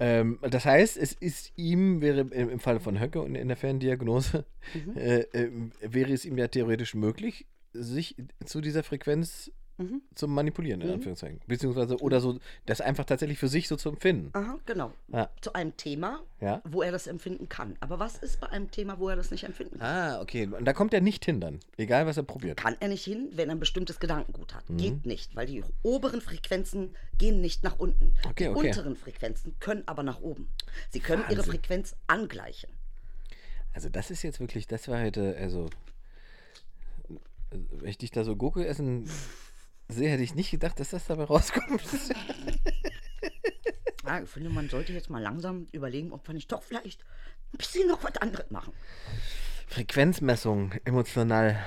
[0.01, 3.57] Ähm, das heißt, es ist ihm, wäre im, im Fall von Höcke und in der
[3.57, 4.45] Ferndiagnose,
[4.75, 4.97] Mhm.
[4.97, 5.51] äh, äh,
[5.81, 10.03] wäre es ihm ja theoretisch möglich, sich zu dieser Frequenz Mhm.
[10.14, 11.41] zu manipulieren, in Anführungszeichen.
[11.47, 14.31] Beziehungsweise, oder so, das einfach tatsächlich für sich so zu empfinden.
[14.35, 14.93] Aha, genau.
[15.09, 15.31] Ja.
[15.41, 16.61] Zu einem Thema, Ja.
[16.68, 17.77] wo er das empfinden kann.
[17.81, 19.89] Aber was ist bei einem Thema, wo er das nicht empfinden kann?
[19.89, 20.47] Ah, okay.
[20.47, 22.59] Und da kommt er nicht hin dann, egal was er probiert.
[22.59, 24.57] Kann er nicht hin, wenn er ein bestimmtes Gedankengut Mhm.
[24.57, 24.64] hat.
[24.79, 28.12] Geht nicht, weil die oberen Frequenzen gehen nicht nach unten.
[28.29, 28.68] Okay, die okay.
[28.68, 30.49] unteren Frequenzen können aber nach oben.
[30.91, 31.53] Sie können ihre Wahnsinn.
[31.55, 32.70] Frequenz angleichen.
[33.73, 35.70] Also das ist jetzt wirklich, das war heute, also,
[37.51, 39.09] wenn ich dich da so Gurke essen
[39.93, 41.82] sehe, hätte ich nicht gedacht, dass das dabei rauskommt.
[44.05, 47.03] Ja, ich finde, man sollte jetzt mal langsam überlegen, ob wir nicht doch vielleicht
[47.53, 48.72] ein bisschen noch was anderes machen.
[49.68, 51.59] Frequenzmessung, emotional.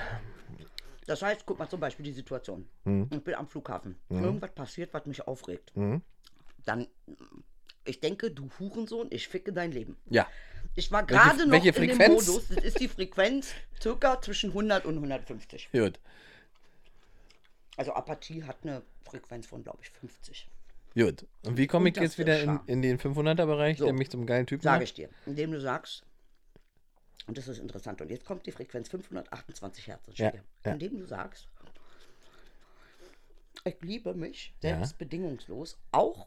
[1.06, 2.68] Das heißt, guck mal zum Beispiel die Situation.
[2.84, 3.08] Mhm.
[3.10, 3.96] Ich bin am Flughafen.
[4.10, 5.74] Irgendwas passiert, was mich aufregt.
[5.76, 6.02] Mhm.
[6.64, 6.88] Dann,
[7.84, 9.96] ich denke, du Hurensohn, ich ficke dein Leben.
[10.10, 10.26] Ja.
[10.74, 12.26] Ich war gerade noch welche in dem Frequenz?
[12.26, 15.70] Modus, das ist die Frequenz circa zwischen 100 und 150.
[15.72, 15.98] Gut.
[17.76, 20.48] Also Apathie hat eine Frequenz von, glaube ich, 50.
[20.94, 21.26] Gut.
[21.44, 23.84] Und wie komme ich jetzt wieder in, in den 500er-Bereich, So.
[23.84, 25.10] der mich zum geilen Typen Sage ich dir.
[25.26, 26.02] Indem du sagst,
[27.26, 30.08] und das ist interessant, und jetzt kommt die Frequenz 528 Hertz.
[30.08, 30.32] ins Ja,
[30.64, 30.72] ja.
[30.72, 31.48] Indem du sagst,
[33.64, 34.76] ich liebe mich Ja.
[34.78, 36.26] selbst bedingungslos, auch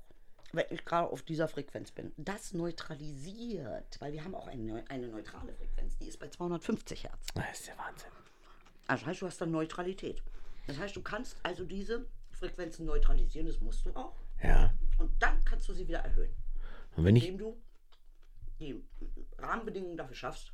[0.51, 2.11] wenn ich gerade auf dieser Frequenz bin.
[2.17, 7.27] Das neutralisiert, weil wir haben auch eine, eine neutrale Frequenz, die ist bei 250 Hertz.
[7.33, 8.09] Das ist der Wahnsinn.
[8.87, 10.21] Also heißt, du hast dann Neutralität.
[10.69, 14.15] Das heißt, du kannst also diese Frequenzen neutralisieren, das musst du auch.
[14.43, 14.73] Ja.
[14.99, 16.31] Und dann kannst du sie wieder erhöhen.
[16.95, 17.61] Und wenn ich, indem du
[18.59, 18.81] die
[19.37, 20.53] Rahmenbedingungen dafür schaffst,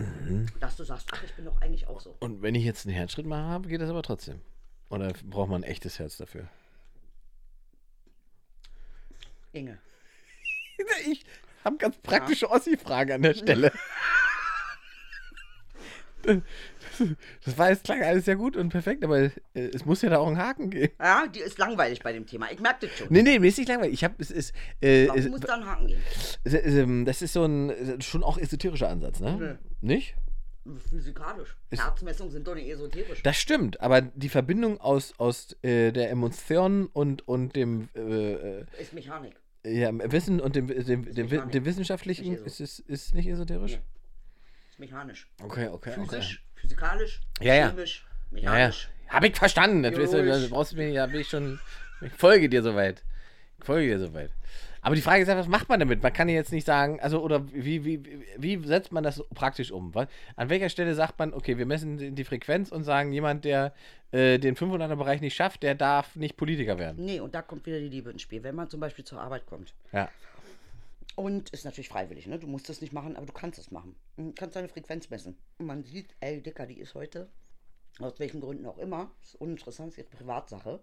[0.00, 0.46] Mhm.
[0.60, 2.16] dass du sagst, ach, ich bin doch eigentlich auch so.
[2.20, 4.40] und wenn ich jetzt einen Herzschritt mache, habe, geht das aber trotzdem.
[4.90, 6.48] Oder braucht man ein echtes Herz dafür?
[9.52, 9.78] Inge.
[11.10, 11.24] Ich
[11.64, 13.72] habe ganz praktische Ossi-Frage an der Stelle.
[17.44, 20.18] Das war jetzt klang alles sehr gut und perfekt, aber äh, es muss ja da
[20.18, 20.92] auch einen Haken geben.
[21.00, 22.50] Ja, die ist langweilig bei dem Thema.
[22.50, 23.08] Ich merke das schon.
[23.10, 23.94] Nee, nee, mir ist nicht langweilig.
[23.94, 25.96] Ich habe es ist äh, Warum es, muss da ein Haken
[26.44, 29.58] es, ähm, das ist so ein äh, schon auch esoterischer Ansatz, ne?
[29.80, 30.16] Nicht?
[30.76, 31.56] Physikalisch.
[31.70, 33.22] Herzmessungen sind doch nicht esoterisch.
[33.22, 38.66] Das stimmt, aber die Verbindung aus, aus äh, der Emotion und, und dem äh, äh,
[38.78, 39.40] Ist Mechanik.
[39.64, 43.76] ja, Wissen und dem, dem, dem, dem, Wissenschaftlichen Nicht ist, ist, ist nicht esoterisch?
[43.76, 43.82] Nee.
[44.70, 45.30] Ist mechanisch.
[45.42, 47.68] Okay, okay, Physisch, physikalisch, Ja, ja.
[47.70, 48.50] chemisch, Ja, ja.
[48.50, 48.88] mechanisch.
[49.08, 49.82] Hab ich verstanden.
[49.82, 51.58] Das weißt du, brauchst du mir, ja, bin ich schon.
[52.02, 53.02] Ich folge dir soweit.
[53.58, 54.30] Ich folge dir soweit.
[54.80, 56.02] Aber die Frage ist einfach, was macht man damit?
[56.02, 59.72] Man kann ja jetzt nicht sagen, also, oder wie, wie, wie, setzt man das praktisch
[59.72, 59.92] um?
[59.94, 60.06] Was,
[60.36, 63.72] an welcher Stelle sagt man, okay, wir messen die die Frequenz und sagen, jemand, der
[64.12, 67.04] äh, den 500er-Bereich nicht schafft, der darf nicht Politiker werden?
[67.04, 68.42] Nee, und da kommt wieder die Liebe ins Spiel.
[68.44, 70.08] Wenn man zum Beispiel zur Arbeit kommt Ja.
[71.18, 72.38] Und ist natürlich freiwillig, ne?
[72.38, 73.96] Du musst es nicht machen, aber du kannst es machen.
[74.16, 75.36] Du kannst deine Frequenz messen.
[75.58, 77.28] Und man sieht, ey, Dicker, die ist heute,
[77.98, 80.80] aus welchen Gründen auch immer, ist uninteressant, ist jetzt Privatsache,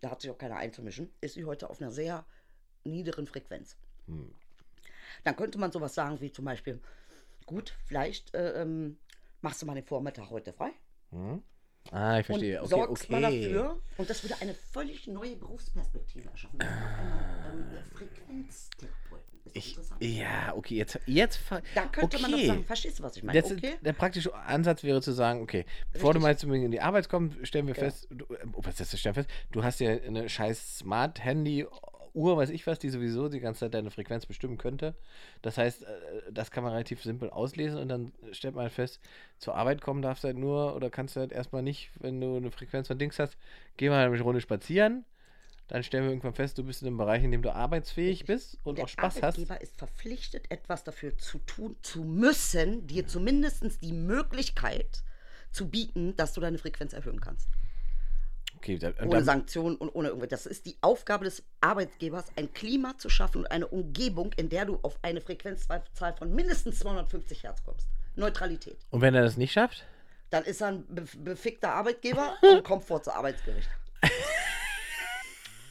[0.00, 2.26] da hat sich auch keiner einzumischen, ist sie heute auf einer sehr
[2.82, 3.76] niederen Frequenz.
[5.22, 6.80] Dann könnte man sowas sagen wie zum Beispiel,
[7.46, 8.98] gut, vielleicht äh, ähm,
[9.40, 10.72] machst du mal den Vormittag heute frei.
[11.92, 12.58] Ah, ich Und verstehe.
[12.60, 13.12] Okay, sorgst okay.
[13.12, 13.82] mal dafür.
[13.98, 16.60] Und das würde eine völlig neue Berufsperspektive erschaffen.
[16.60, 19.35] Einmal, ähm, Frequenztherapeuten.
[19.52, 20.98] Ich, ja, okay, jetzt.
[21.06, 21.40] jetzt
[21.74, 22.22] Da könnte okay.
[22.22, 23.40] man doch sagen, verstehst du, was ich meine?
[23.40, 23.74] Das Okay.
[23.80, 26.22] Der praktische Ansatz wäre zu sagen, okay, bevor du Richtig.
[26.22, 27.86] mal zu mir in die Arbeit kommst, stellen wir Genau.
[27.86, 30.78] fest, du, äh, oh, was ist das, stellen wir fest, du hast ja eine scheiß
[30.78, 31.66] Smart-Handy,
[32.16, 34.94] Uhr, weiß ich was, die sowieso die ganze Zeit deine Frequenz bestimmen könnte.
[35.42, 35.86] Das heißt, äh,
[36.32, 39.00] das kann man relativ simpel auslesen und dann stellt man fest,
[39.38, 42.36] zur Arbeit kommen darfst du halt nur oder kannst du halt erstmal nicht, wenn du
[42.36, 43.36] eine Frequenz von Dings hast,
[43.76, 45.04] geh mal eine Runde spazieren.
[45.68, 48.58] Dann stellen wir irgendwann fest, du bist in einem Bereich, in dem du arbeitsfähig bist
[48.62, 49.24] und Der auch Spaß hast.
[49.24, 55.02] Arbeitgeber ist verpflichtet, etwas dafür zu tun zu müssen, dir zumindest die Möglichkeit
[55.50, 57.48] zu bieten, dass du deine Frequenz erhöhen kannst.
[58.56, 60.30] Okay, da, und Ohne dann, Sanktionen und ohne irgendwas.
[60.30, 64.64] Das ist die Aufgabe des Arbeitgebers, ein Klima zu schaffen und eine Umgebung, in der
[64.64, 65.82] du auf eine Frequenzzahl
[66.16, 67.88] von mindestens 250 Hertz kommst.
[68.14, 68.78] Neutralität.
[68.90, 69.84] und wenn er das nicht schafft?
[70.30, 73.68] Dann ist er ein be befickter Arbeitgeber und kommt vor zu Arbeitsgericht.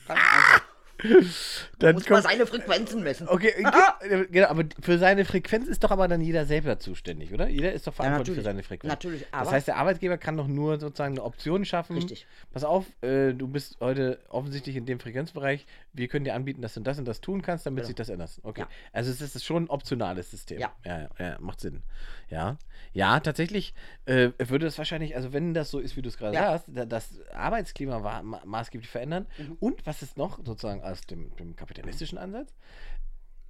[0.08, 0.75] Ah!
[1.80, 3.28] Dann Muss man seine Frequenzen messen.
[3.28, 7.48] Okay, ge- genau, aber für seine Frequenz ist doch aber dann jeder selber zuständig, oder?
[7.50, 8.46] Jeder ist doch verantwortlich für natürlich.
[8.46, 8.92] seine Frequenz.
[8.92, 11.96] Natürlich, Das aber- heißt, der Arbeitgeber kann doch nur sozusagen eine Option schaffen.
[11.98, 12.26] Richtig.
[12.54, 15.66] Pass auf, äh, du bist heute offensichtlich in dem Frequenzbereich.
[15.94, 17.88] Wir können dir anbieten, dass du das und das tun kannst, damit Genau.
[17.88, 18.32] sich das ändert.
[18.44, 18.62] Okay.
[18.62, 18.68] Ja.
[18.94, 20.60] Also es ist schon ein optionales System.
[20.60, 20.72] Ja.
[20.86, 21.84] Ja, ja, ja macht Sinn.
[22.30, 22.58] Ja.
[22.94, 23.74] Ja, tatsächlich
[24.06, 26.52] äh, würde das wahrscheinlich, also wenn das so ist, wie du es gerade Ja.
[26.52, 29.26] sagst, da- das Arbeitsklima ma maßgeblich verändern.
[29.38, 29.58] Mhm.
[29.60, 32.54] Und was ist noch sozusagen aus dem, dem kapitalistischen Ansatz?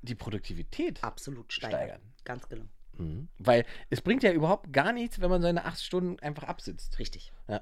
[0.02, 1.04] Die Produktivität.
[1.04, 1.80] Absolut steigern.
[1.80, 2.02] Steigern.
[2.24, 2.66] Ganz genau.
[2.98, 3.28] Mhm.
[3.38, 6.98] Weil es bringt ja überhaupt gar nichts, wenn man seine acht Stunden einfach absitzt.
[7.00, 7.34] Richtig.
[7.48, 7.62] Ja.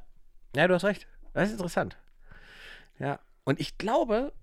[0.55, 1.07] Ja, du hast recht.
[1.33, 1.97] Das ist interessant.
[2.99, 3.19] Ja.
[3.43, 4.33] Und ich glaube,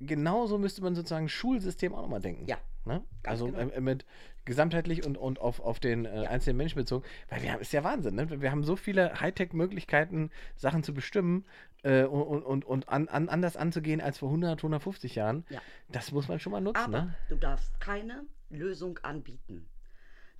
[0.00, 2.46] genauso müsste man sozusagen Schulsystem auch nochmal denken.
[2.46, 2.58] Ja.
[2.84, 3.04] Ne?
[3.24, 3.58] Also genau.
[3.58, 4.04] äh, mit
[4.48, 7.04] gesamtheitlich und, und auf, auf den äh, einzelnen Menschen bezogen.
[7.28, 8.40] Weil wir haben, ist ja Wahnsinn, ne?
[8.40, 11.44] Wir haben so viele Hightech-Möglichkeiten, Sachen zu bestimmen
[11.84, 15.44] äh, und, und, und, und an, an, anders anzugehen als vor 100, 150 Jahren.
[15.50, 15.60] Ja.
[15.92, 17.14] Das muss man schon mal nutzen, Aber ne?
[17.28, 19.68] du darfst keine Lösung anbieten,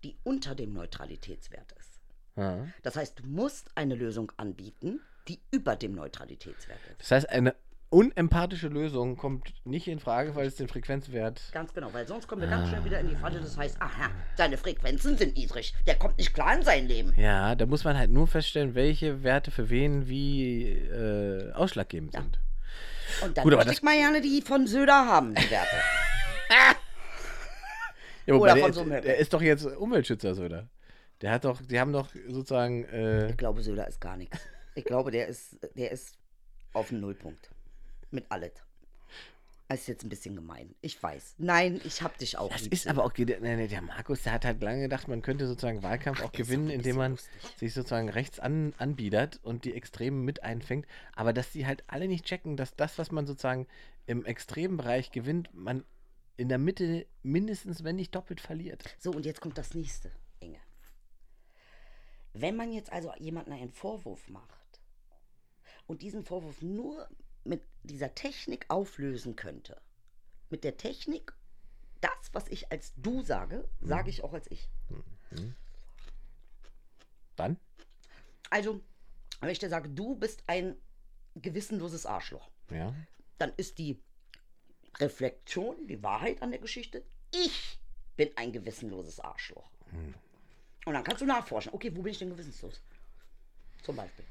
[0.03, 2.01] die unter dem Neutralitätswert ist.
[2.37, 2.67] Ja.
[2.83, 7.01] Das heißt, du musst eine Lösung anbieten, die über dem Neutralitätswert ist.
[7.01, 7.55] Das heißt, eine
[7.91, 12.43] unempathische Lösung kommt nicht in Frage, weil es den Frequenzwert Ganz genau, weil sonst kommen
[12.43, 13.41] wir ganz schnell wieder in die Falle.
[13.41, 15.75] Das heißt, aha, seine Frequenzen sind niedrig.
[15.87, 17.15] Der kommt nicht klar in sein Leben.
[17.17, 22.23] Ja, da muss man halt nur feststellen, welche Werte für wen wie äh, ausschlaggebend Ja.
[22.23, 22.39] sind.
[23.23, 25.77] Und dann Gut, aber möchte ich mal gerne die von Söder haben, die Werte.
[28.27, 30.69] Ja, Oder der, von ist, so der ist doch jetzt Umweltschützer, oder?
[31.23, 34.39] Der hat doch, die haben doch sozusagen, äh, Ich glaube, Söder ist gar nichts.
[34.75, 36.19] Ich glaube, der ist, der ist
[36.75, 37.51] auf dem Nullpunkt.
[38.11, 38.53] Mit alles.
[39.69, 40.75] Das ist jetzt ein bisschen gemein.
[40.81, 41.35] Ich weiß.
[41.37, 42.51] Nein, ich hab dich auch.
[42.51, 43.27] das lieb, ist aber auch, nee,
[43.69, 46.71] der Markus, der hat halt lange gedacht, man könnte sozusagen Wahlkampf auch der ist gewinnen,
[46.71, 47.43] indem man lustig.
[47.57, 50.87] sich sozusagen rechts an, anbiedert und die Extremen mit einfängt.
[51.15, 53.67] Aber dass die halt alle nicht checken, dass das, was man sozusagen
[54.07, 55.85] im extremen Bereich gewinnt, man
[56.39, 58.85] in der Mitte mindestens, wenn nicht doppelt verliert.
[58.99, 60.61] So, und jetzt kommt das nächste, Inge.
[62.33, 64.81] Wenn man jetzt also jemandem einen Vorwurf macht
[65.87, 67.07] und diesen Vorwurf nur
[67.49, 69.81] mit dieser Technik auflösen könnte,
[70.51, 71.33] mit der Technik
[72.01, 74.69] das, was ich als du sage, sage ich auch als ich.
[77.37, 77.57] Dann?
[78.51, 78.81] Also,
[79.41, 80.77] wenn ich dir sage, du bist ein
[81.35, 82.95] gewissenloses Arschloch, Ja.
[83.39, 84.01] dann ist die
[84.99, 87.79] Reflexion, die Wahrheit an der Geschichte, ich
[88.17, 89.71] bin ein gewissenloses Arschloch.
[90.85, 92.81] Und dann kannst du nachforschen, okay, wo bin ich denn gewissenslos?
[93.83, 94.25] Zum Beispiel.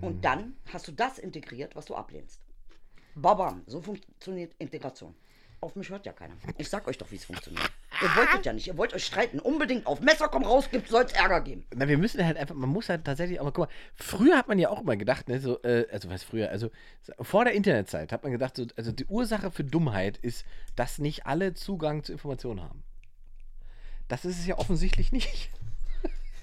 [0.00, 2.40] Und dann hast du das integriert, was du ablehnst.
[3.14, 5.14] Babam, so funktioniert Integration.
[5.60, 6.34] Auf mich hört ja keiner.
[6.58, 7.70] Ich sag euch doch, wie es funktioniert.
[8.02, 9.38] Ihr wolltet ja nicht, ihr wollt euch streiten.
[9.38, 11.64] Unbedingt auf Messer komm raus, gibt soll es Ärger geben.
[11.72, 14.58] Na, wir müssen halt einfach, man muss halt tatsächlich, aber guck mal, früher hat man
[14.58, 16.70] ja auch immer gedacht, ne, so, äh, also was früher, also
[17.20, 20.44] vor der Internetzeit hat man gedacht, so, also die Ursache für Dummheit ist,
[20.74, 22.82] dass nicht alle Zugang zu Informationen haben.
[24.08, 25.50] Das ist es ja offensichtlich nicht.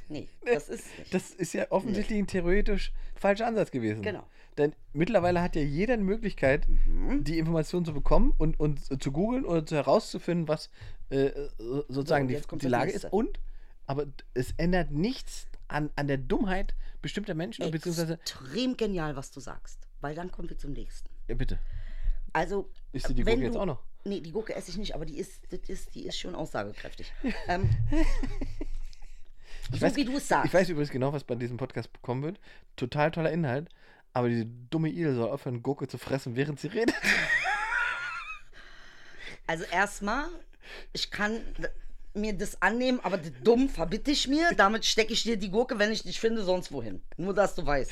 [0.09, 1.13] Nee, das ist nicht.
[1.13, 4.01] Das ist ja offensichtlich ein theoretisch falscher Ansatz gewesen.
[4.01, 4.27] Genau.
[4.57, 7.23] Denn mittlerweile hat ja jeder eine Möglichkeit, Mhm.
[7.23, 10.69] die Information zu bekommen und, und zu googeln oder zu herauszufinden, was
[11.09, 13.05] äh, so- sozusagen und die, die Lage ist.
[13.05, 13.39] Und,
[13.85, 19.31] aber es ändert nichts an, an der Dummheit bestimmter Menschen, oder beziehungsweise, Extrem genial, was
[19.31, 19.87] du sagst.
[20.01, 21.09] Weil dann kommen wir zum nächsten.
[21.27, 21.59] ja, bitte,
[22.33, 22.69] Also.
[22.91, 23.83] Isst du die wenn Gurke jetzt auch noch?
[24.05, 27.11] Nee, die Gurke esse ich nicht, aber die ist, das ist, die ist schon aussagekräftig.
[27.47, 27.69] ähm,
[29.77, 30.47] so weiß- wie du es sagst.
[30.47, 32.39] ich weiß übrigens genau, was bei diesem Podcast kommen wird.
[32.75, 33.69] Total toller Inhalt,
[34.13, 36.95] aber diese dumme Idel soll aufhören, Gurke zu fressen, während sie redet.
[39.47, 40.25] Also erstmal,
[40.93, 41.41] ich kann
[42.13, 44.51] mir das annehmen, aber dumm verbitte ich mir.
[44.55, 47.01] Damit stecke ich dir die Gurke, wenn ich dich finde, sonst wohin.
[47.17, 47.89] Nur, dass du weißt.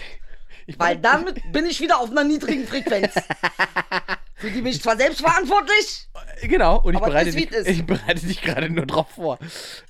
[0.66, 3.14] Ich Weil damit bin ich wieder auf einer niedrigen Frequenz.
[4.36, 6.08] Für die bin ich zwar selbst verantwortlich.
[6.44, 9.40] Genau, und ich Aber bereite, dich, ich bereite dich gerade nur drauf vor.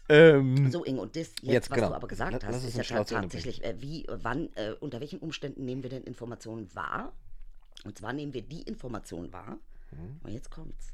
[0.08, 1.89] Ähm, So, Inge, und das jetzt, Jetzt, was genau.
[1.89, 5.66] du aber gesagt lass hast, ist ja tatsächlich, äh, wie, wann, äh, unter welchen Umständen
[5.66, 7.12] nehmen wir denn Informationen wahr?
[7.84, 9.58] Und zwar nehmen wir die Information wahr.
[9.91, 10.20] Mhm.
[10.24, 10.93] Und jetzt kommt's.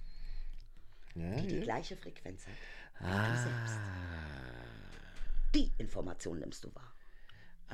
[1.13, 1.63] ja, Die die ja.
[1.63, 3.07] gleiche Frequenz hat.
[3.07, 3.27] Ah.
[3.29, 3.79] Du selbst.
[5.53, 6.91] Die Information nimmst du wahr.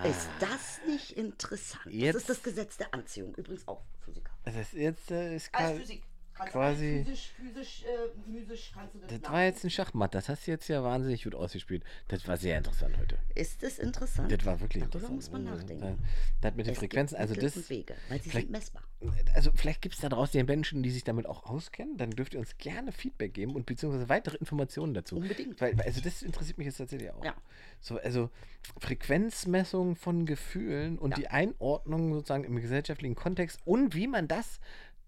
[0.06, 1.84] Ist das nicht interessant?
[1.86, 1.90] Ah.
[1.90, 3.34] Jetzt- Das ist das Gesetz der Anziehung.
[3.36, 4.32] Übrigens auch Physiker.
[4.46, 6.04] Das jetzt äh, ist Alles quasi, Physik.
[6.40, 10.16] Kannst quasi- Physisch, physisch, äh, physisch kannst du das, Das war jetzt ein Schachmatt.
[10.16, 11.84] Das hast du jetzt ja wahnsinnig gut ausgespielt.
[12.08, 13.18] Das war sehr interessant heute.
[13.36, 14.32] Ist es interessant?
[14.32, 15.16] Das war wirklich Darüber interessant.
[15.16, 16.00] muss man nachdenken.
[16.42, 17.70] Das, mit den Es Frequenzen, gibt also das.
[17.70, 18.84] Wege, weil sie vielleicht- sind messbar.
[19.34, 21.98] Also vielleicht gibt es da draußen ja Menschen, die sich damit auch auskennen.
[21.98, 25.18] Dann dürft ihr uns gerne Feedback geben und beziehungsweise weitere Informationen dazu.
[25.18, 25.60] Unbedingt.
[25.62, 27.24] Weil- also das interessiert mich jetzt tatsächlich auch.
[27.24, 27.34] Ja.
[27.80, 28.30] So, also
[28.80, 31.18] Frequenzmessung von Gefühlen und Ja.
[31.18, 34.60] die Einordnung sozusagen im gesellschaftlichen Kontext und wie man das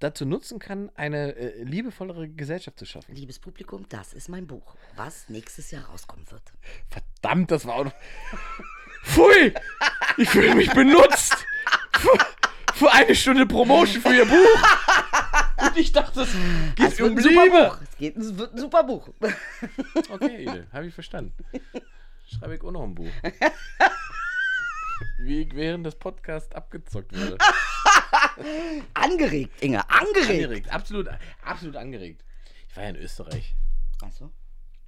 [0.02, 3.16] dazu nutzen kann, eine äh, liebevollere Gesellschaft zu schaffen.
[3.16, 6.44] Liebes Publikum, das ist mein Buch, was nächstes Jahr rauskommen wird.
[6.90, 7.94] Verdammt, das war auch noch.
[9.04, 9.54] Pfui!
[10.18, 11.36] Ich fühle mich benutzt!
[11.94, 12.12] Für,
[12.74, 14.62] für eine Stunde Promotion für ihr Buch!
[15.62, 16.36] Und ich dachte, es
[16.76, 17.70] geht Es um ein super Liebe!
[17.70, 17.78] Buch.
[17.82, 19.10] Es geht, es wird ein super Buch.
[20.10, 21.34] Okay, Edel, habe ich verstanden.
[22.28, 23.12] Schreibe ich auch noch ein Buch.
[25.20, 27.38] Wie ich während des Podcasts abgezockt wurde.
[28.94, 30.30] Angeregt, Inge, angeregt.
[30.30, 31.10] Angeregt, absolut,
[31.44, 32.24] absolut angeregt.
[32.70, 33.56] Ich war ja in Österreich.
[34.02, 34.32] Achso.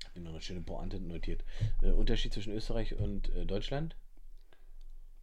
[0.06, 1.44] Hab mir noch eine schöne Pointe notiert.
[1.82, 3.96] Äh, Unterschied zwischen Österreich und äh, Deutschland?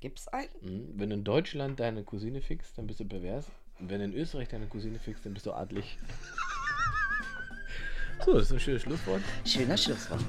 [0.01, 0.49] Gibt's einen?
[0.61, 0.93] Mhm.
[0.95, 3.47] Wenn du in Deutschland deine Cousine fickst, dann bist du pervers.
[3.79, 5.99] Und wenn du in Österreich deine Cousine fickst, dann bist du adlig.
[8.25, 9.23] So, das ist ein schönes Schlusswort.
[9.47, 10.21] Schöner Schlusswort.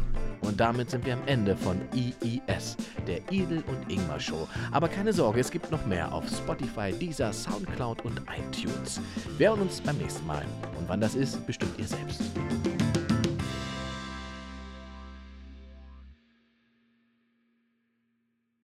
[0.41, 4.47] Und damit sind wir am Ende von IIS, der Idel und Ingmar Show.
[4.71, 9.01] Aber keine Sorge, es gibt noch mehr auf Spotify, Deezer, Soundcloud und iTunes.
[9.37, 10.45] Wir hören uns beim nächsten Mal.
[10.79, 12.21] Und wann das ist, bestimmt ihr selbst.